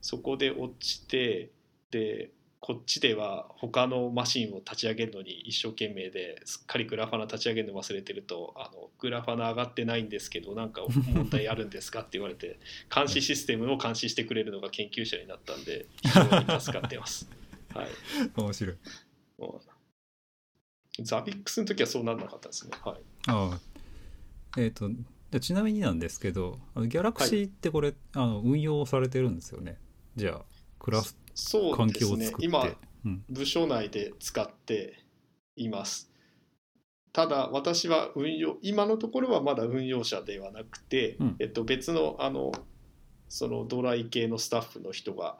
[0.00, 1.50] そこで落ちて
[1.90, 10.82] でこっちでは他のマシンを立ち上げるのに一生懸命ですっかりグラファナ立ち上げるの忘れてるとあのグラファナ上がってないんですけどなんか
[11.14, 12.58] 問題あるんですかって言われて
[12.94, 17.28] 監視システムを監視してくれるのが研究者になったんで非常に助かってます。
[17.74, 17.86] はい、
[18.36, 18.76] 面白い。
[21.02, 22.72] ザビックスの時はそうならなかったですね。
[22.82, 23.60] はい、ああ。
[24.58, 24.90] えっ、と、
[25.30, 29.78] でちなみになんですけど、ギャラクシーってこれ、あの運用されてるんですよね。
[30.16, 30.44] じゃあ、
[30.78, 32.32] クラス、そう環ですね。
[32.38, 32.64] 今
[33.04, 33.24] うん。
[33.28, 34.98] 部署内で使って
[35.56, 36.10] います。
[37.12, 42.52] ただ私は運用今のところはまだ運用者ではなくて、うんえっと、別のあの
[43.28, 45.38] そのドライ系のスタッフの人が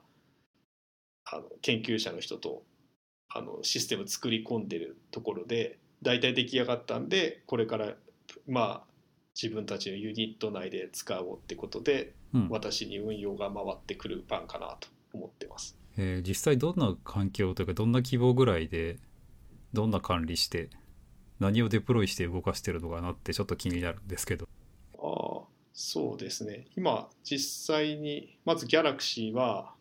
[1.24, 2.62] あの研究者の人と
[3.28, 7.94] あのシステム作り込んでるところで大体出来上がったんでこれから
[8.48, 8.90] まあ
[9.40, 15.79] 自分たちのユニット内で使おうってことでうん私に運用が回ってくる番かなと思ってます。
[16.02, 18.96] えー実際どんな環境というか、どんな規模ぐらいで、
[19.74, 20.70] どんな管理して、
[21.40, 24.48] 何をデプロイして動かしてるのかなってちょっと気になるんですけど。
[24.98, 29.72] ああそうですね今実際にまず Galaxy は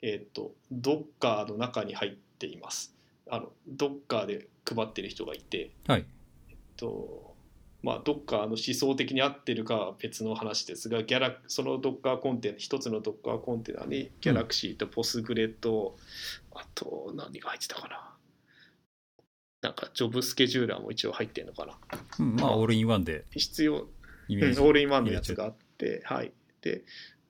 [0.00, 2.94] えっ、と Docker の中に入っています
[3.28, 6.06] あの Docker で配ってる人がいてはい。
[6.76, 7.33] と
[7.84, 15.96] まあ Docker の思想的に合ってるかは別の話ですがギャラその Docker コンテナ一つの Docker コンテナに Galaxy と Postgre と、
[16.54, 18.10] あと何が入ってたかな。
[19.60, 21.78] なんかジョブスケジューラーも一応入ってるのかな。
[22.20, 23.26] うん、まあ、オールインワンで。
[23.30, 23.86] 必要
[24.28, 24.60] イメージ。
[24.60, 26.32] うんオールインワンのやつがあって、はい、
[26.62, 26.84] で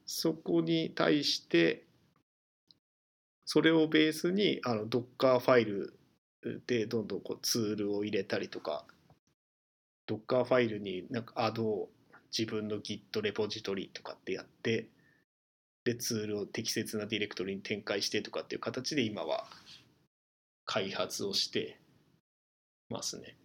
[0.07, 1.82] そこに対して
[3.44, 5.94] それをベースにあの Docker ファイル
[6.68, 8.84] でどんどんこうツールを入れたりとか
[10.07, 11.88] Docker ファイルになんか add を
[12.36, 14.88] 自分の Git レポジトリとかってやって
[15.84, 19.46] でツールを適切なディレクトリに展開してとかっていう形で今は
[20.66, 21.78] 開発をして
[22.90, 23.36] ますね。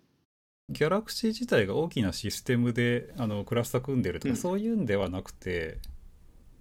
[0.69, 4.37] ギャラクシー自体が大きなシステムであのクラスター組んでるとか、うん。
[4.37, 5.79] そういうんではなくて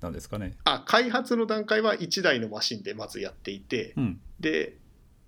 [0.00, 0.56] なんですかね。
[0.64, 4.20] あ開発の段階は1台のマシンでまずやっていて、うん。
[4.40, 4.76] で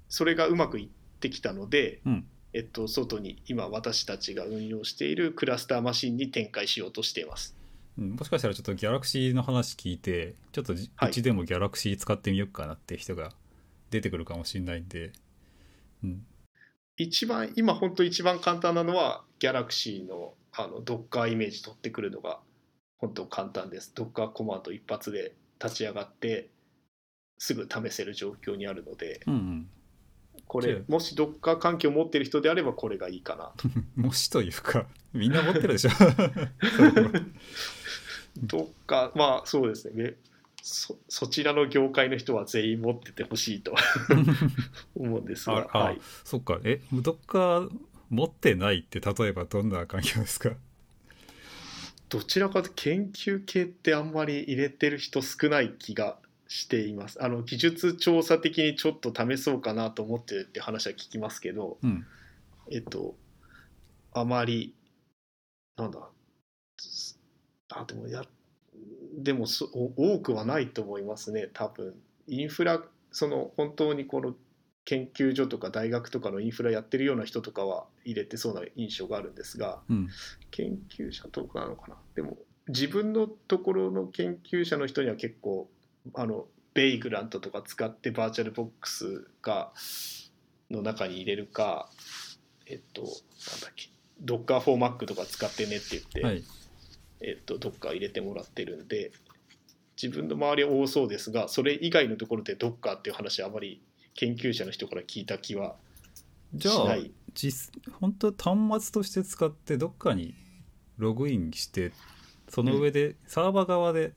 [0.08, 0.88] それがうまくいっ
[1.20, 7.57] てきたので、うんえっと、外に今私たちが運用しているクラスターマシンに展開しようとしています。
[7.98, 13.32] うんもしかしたらちょっとギャラクシーの話聞いてちょっとうちでもギャラクシー使ってみようかなって人が
[13.90, 15.12] 出てくるかもしれないんで、
[16.03, 16.24] うん、
[16.96, 22.40] 一番今本当一番簡単なのは Galaxy のあの Docker イメージ取ってくるのが
[22.98, 23.92] 本当簡単です。
[23.94, 26.48] Docker コマンド一発で立ち上がって
[27.38, 29.70] すぐ試せる状況にあるのでうんうん
[30.47, 33.53] これもし Docker 環境を持ってる人であればこれがいいかな。
[33.57, 33.68] と。
[33.97, 35.91] もしというかみんな持ってるでしょ。
[38.43, 40.14] どっかまあそうですね。
[40.62, 43.74] そそちらの業界の人は全員持っててほしいと。
[44.95, 46.61] 思うんですが、ああはい、そっか。
[46.64, 47.70] えドッカー
[48.11, 50.51] 持ってないって例えばどんな環境ですか？
[52.09, 56.18] どちらかと研究系ってあんまり入れてる人少ない気が
[56.51, 57.22] しています。
[57.22, 62.05] あの技術調査的にちょっと試そうかなと思ってるって話は聞きますけどうん。
[62.72, 63.14] えっと
[64.12, 64.74] あまり
[65.76, 66.01] なんだ
[67.68, 68.24] あでもや
[69.16, 71.94] でもそ多くはないと思いますね多分。
[72.26, 72.82] インフラ
[73.12, 74.34] その本当にこの
[74.84, 80.09] 研究所とか大学とかのインフラやってるような人とかは入れてそうな印象があるんですがうん。
[80.51, 81.96] 研究者とかなのかな。
[82.16, 85.70] でも自分のところの研究者の人には結構
[86.14, 89.72] あのベイグラントとか使ってバーチャルボックスが
[90.70, 91.88] の中に入れるか
[92.66, 93.90] えっとなんだっけ
[94.24, 96.44] Docker for Mac とか使ってねって言って、はい。
[97.22, 99.12] えっと、どっか入れてもらってるんで
[100.01, 103.82] 自分の周りは多そうですがそれ以外のところでどっかっていう話はあまり
[104.14, 105.76] 研究者の人から聞いた気は
[106.55, 106.96] じゃあ
[107.34, 107.70] 実
[108.01, 110.34] 本当端末として使ってどっかに
[110.96, 111.92] ログインして
[112.48, 114.12] その上でサーバー側で、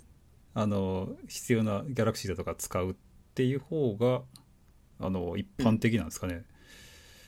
[0.54, 2.96] あの必要な Galaxy だとか使うっ
[3.34, 4.22] ていう方が
[5.00, 6.44] あの一般的なんですかね、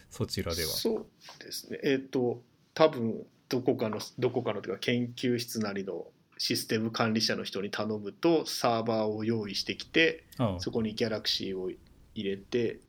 [0.09, 0.69] そちらでは。
[0.69, 1.05] そう
[1.43, 1.79] ですね。
[1.83, 2.41] えっ、と
[2.73, 6.05] 多分どこかのどこかのというか研究室なりの
[6.37, 10.23] システム管理者の人に頼むとサーバーを用意してきて
[10.59, 11.71] そこに Galaxy を
[12.13, 12.79] 入れて、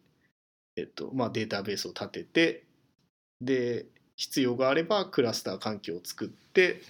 [0.76, 2.64] えっとまあ、データベースを立てて
[3.40, 6.80] で必要があればクラスター環境を作って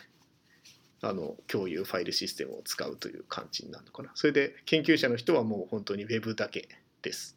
[1.03, 4.11] あの共有ファイルシステムを使うという感じになるのかな。
[4.15, 6.69] それで研究者の人はもう本当に Web だけ
[7.03, 7.37] です。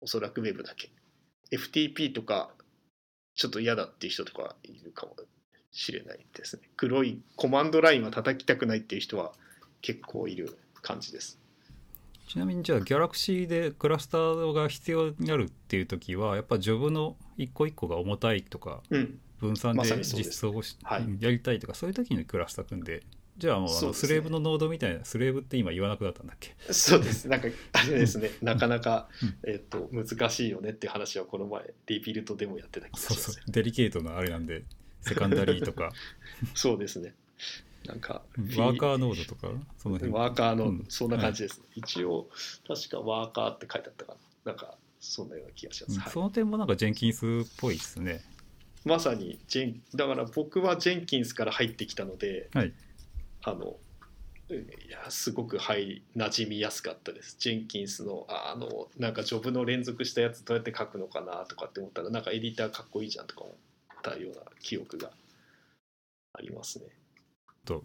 [0.00, 0.90] おそらく Web だけ。
[1.50, 2.50] FTP とか
[3.34, 5.16] ちょっと嫌だっていう人とかいるかも
[5.72, 6.62] しれないですね。
[6.76, 9.32] 黒いコマンドラインは叩きたくないっていう人は
[9.82, 11.38] 結構いる感じです。
[12.28, 23.02] ちなみにじゃあ Galaxy でクラスターが必要になるっていう時はやっぱジョブの一個一個が重たいとかうん分散で実装をし、はいやりたいとかそういう時にクラスター組んで
[23.38, 26.54] じゃあもうあのスレーブのノードみたいなスレーブって今言わなくなったんだっけ？
[26.72, 27.28] そうです。
[27.28, 34.64] なんか、あれですね、なかなかうん、えっと、難しいよねっていう話はこの前、リビルトでもやってた気がしそうますそうデリケートなあれなんで
[35.02, 35.92] セカンダリーとか。
[36.54, 37.14] そうですね。
[37.86, 38.22] なんか、
[38.56, 39.52] ワーカーノードとか？
[39.76, 40.12] その辺。
[40.12, 40.86] ワーカーの、うん。
[40.88, 41.66] そんな感じですね。
[41.74, 42.30] 一応、
[42.66, 44.52] 確かワーカーって書いてあったかな。
[44.52, 45.98] なんか、そんなような気がします。
[46.00, 46.08] はい。
[46.08, 47.28] うんその点もなんかジェンキンスっ
[47.58, 48.24] ぽいですね
[48.86, 52.72] まさにジェン、だから僕はジェンキンスから入ってきたので、はい
[53.42, 53.76] あの、
[54.48, 57.36] いやすごくはい馴染みやすかったです。
[57.40, 63.56] ジェンキンスのああのなんかジョブの連続したやつどうやって書くのかなとかって思ったらなんかエディターかっこいいじゃんとか思っ
[64.02, 65.10] たような記憶が
[66.34, 66.84] ありますね。
[67.64, 67.84] と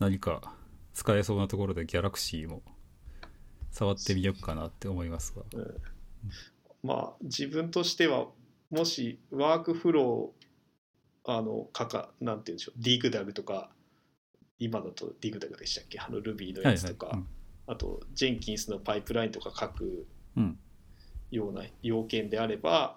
[0.00, 0.56] 何か
[0.92, 2.62] 使えそうなところでギャラクシーも
[3.70, 5.82] 触ってみようかなって思いますがうん、
[6.82, 8.26] まあ自分としては
[8.70, 13.70] もしワークフローあのかかなんて言うんでしょうディグダグとか
[14.58, 15.98] 今だとディグダグでしたっけ？
[15.98, 16.74] あの Ruby のはいはい。
[16.74, 17.18] やつとか、
[17.66, 20.06] あとジェンキンスのパイプラインとか書く
[20.36, 20.58] うん。
[21.32, 22.96] ような要件であれば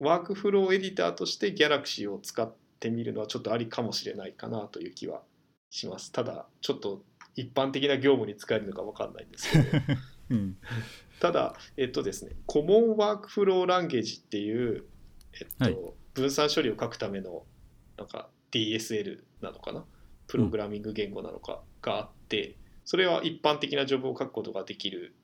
[0.00, 2.50] ワークフローエディターとして Galaxy を使っ
[2.80, 5.20] てみるのはちょっとありかもしれないかなという気は
[5.68, 6.10] します。
[6.10, 7.02] ただちょっと
[7.36, 9.64] 一般的な業務に使えるのか分かんないんですけど
[10.30, 10.56] うん
[11.20, 14.84] ただえっとですねコモンワークフローランゲージっていう、
[15.40, 15.76] えっとはい
[16.14, 17.44] 分散処理を書くための
[17.96, 19.84] なんか DSL なのかな？
[20.26, 21.60] プログラミング言語なのか？
[21.80, 25.14] があって、それは一般的なジョブを書くことができる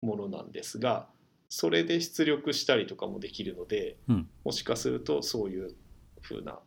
[0.00, 1.08] ものなんですが
[1.50, 4.28] それで出力したりとかもできるので、うん。
[4.44, 5.74] もしかするとそういう
[6.22, 6.58] 風な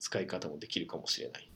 [0.00, 1.50] 使い方もできるかもしれない。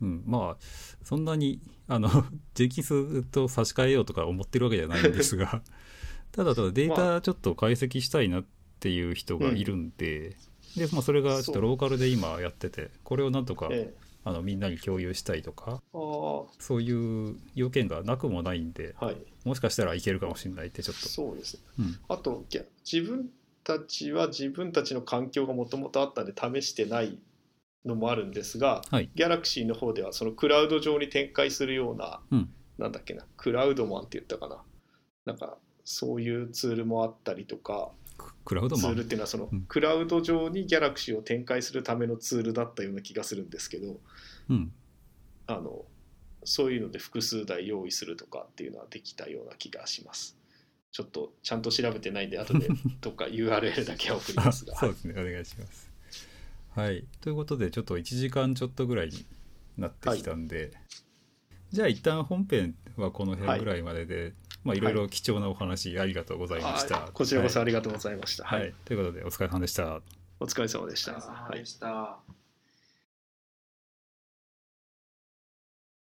[0.00, 0.64] うん、まあ
[1.04, 2.08] そんなにあの
[2.54, 5.62] ジェンキンスと差し替えようとか思ってるわけじゃないんですが。
[6.32, 8.44] ただただデーまタちょっと解析したいなっ
[8.82, 10.30] ていう人がいるんで,、
[10.76, 14.02] でまあ、それがちょっとローカルで今やっててこれをなんとかええ。
[14.24, 19.16] あのみんなに共有したいとかそういう要件がなくもないんではい。
[19.44, 21.62] もしかしたらいけるかもしれないってちょっと、そうですね。
[21.80, 22.44] うん、あと
[22.84, 23.30] 自分
[23.64, 27.18] たちは自分たちの環境がもともとあったんで試してない
[27.84, 29.10] のもあるんですが、はい。
[29.16, 32.48] ギャラクシーの方ではそのクラウド上に展開するような、うん。
[32.78, 34.62] なんだっけなクラウドマンって言ったかな。
[35.24, 39.62] なんかそういうツールもあったりとかククラウドツールっていうのはその、うん。
[39.62, 44.00] クラウド上にギャラクシーを展開するためのツールだったような気がするんですけど
[44.48, 44.72] うん。
[45.46, 45.84] あの
[46.44, 50.36] そういうので複数台用意するとかっていうのはできたような気がします。
[50.90, 52.68] ちょっとちゃんと調べてないんで後で
[53.00, 54.76] どっか URL だけは送りあますが。
[54.76, 55.14] そうですね。
[55.20, 55.90] お願いします。
[56.70, 57.04] はい。
[57.20, 59.24] ということでちょっと1時間ちょっとぐらいに
[59.76, 60.72] なってきたんで、
[61.70, 64.34] じゃあ一旦本編はこの辺ぐらいまでで、
[64.64, 68.44] まあいろいろ貴重なお話ありがとうございました、あこちらこそはいありがとうございました。
[68.44, 70.00] はいはい、ということでお疲れ様でした
[70.40, 71.12] お疲れ様でした。
[71.12, 72.41] お疲れ様はいでした。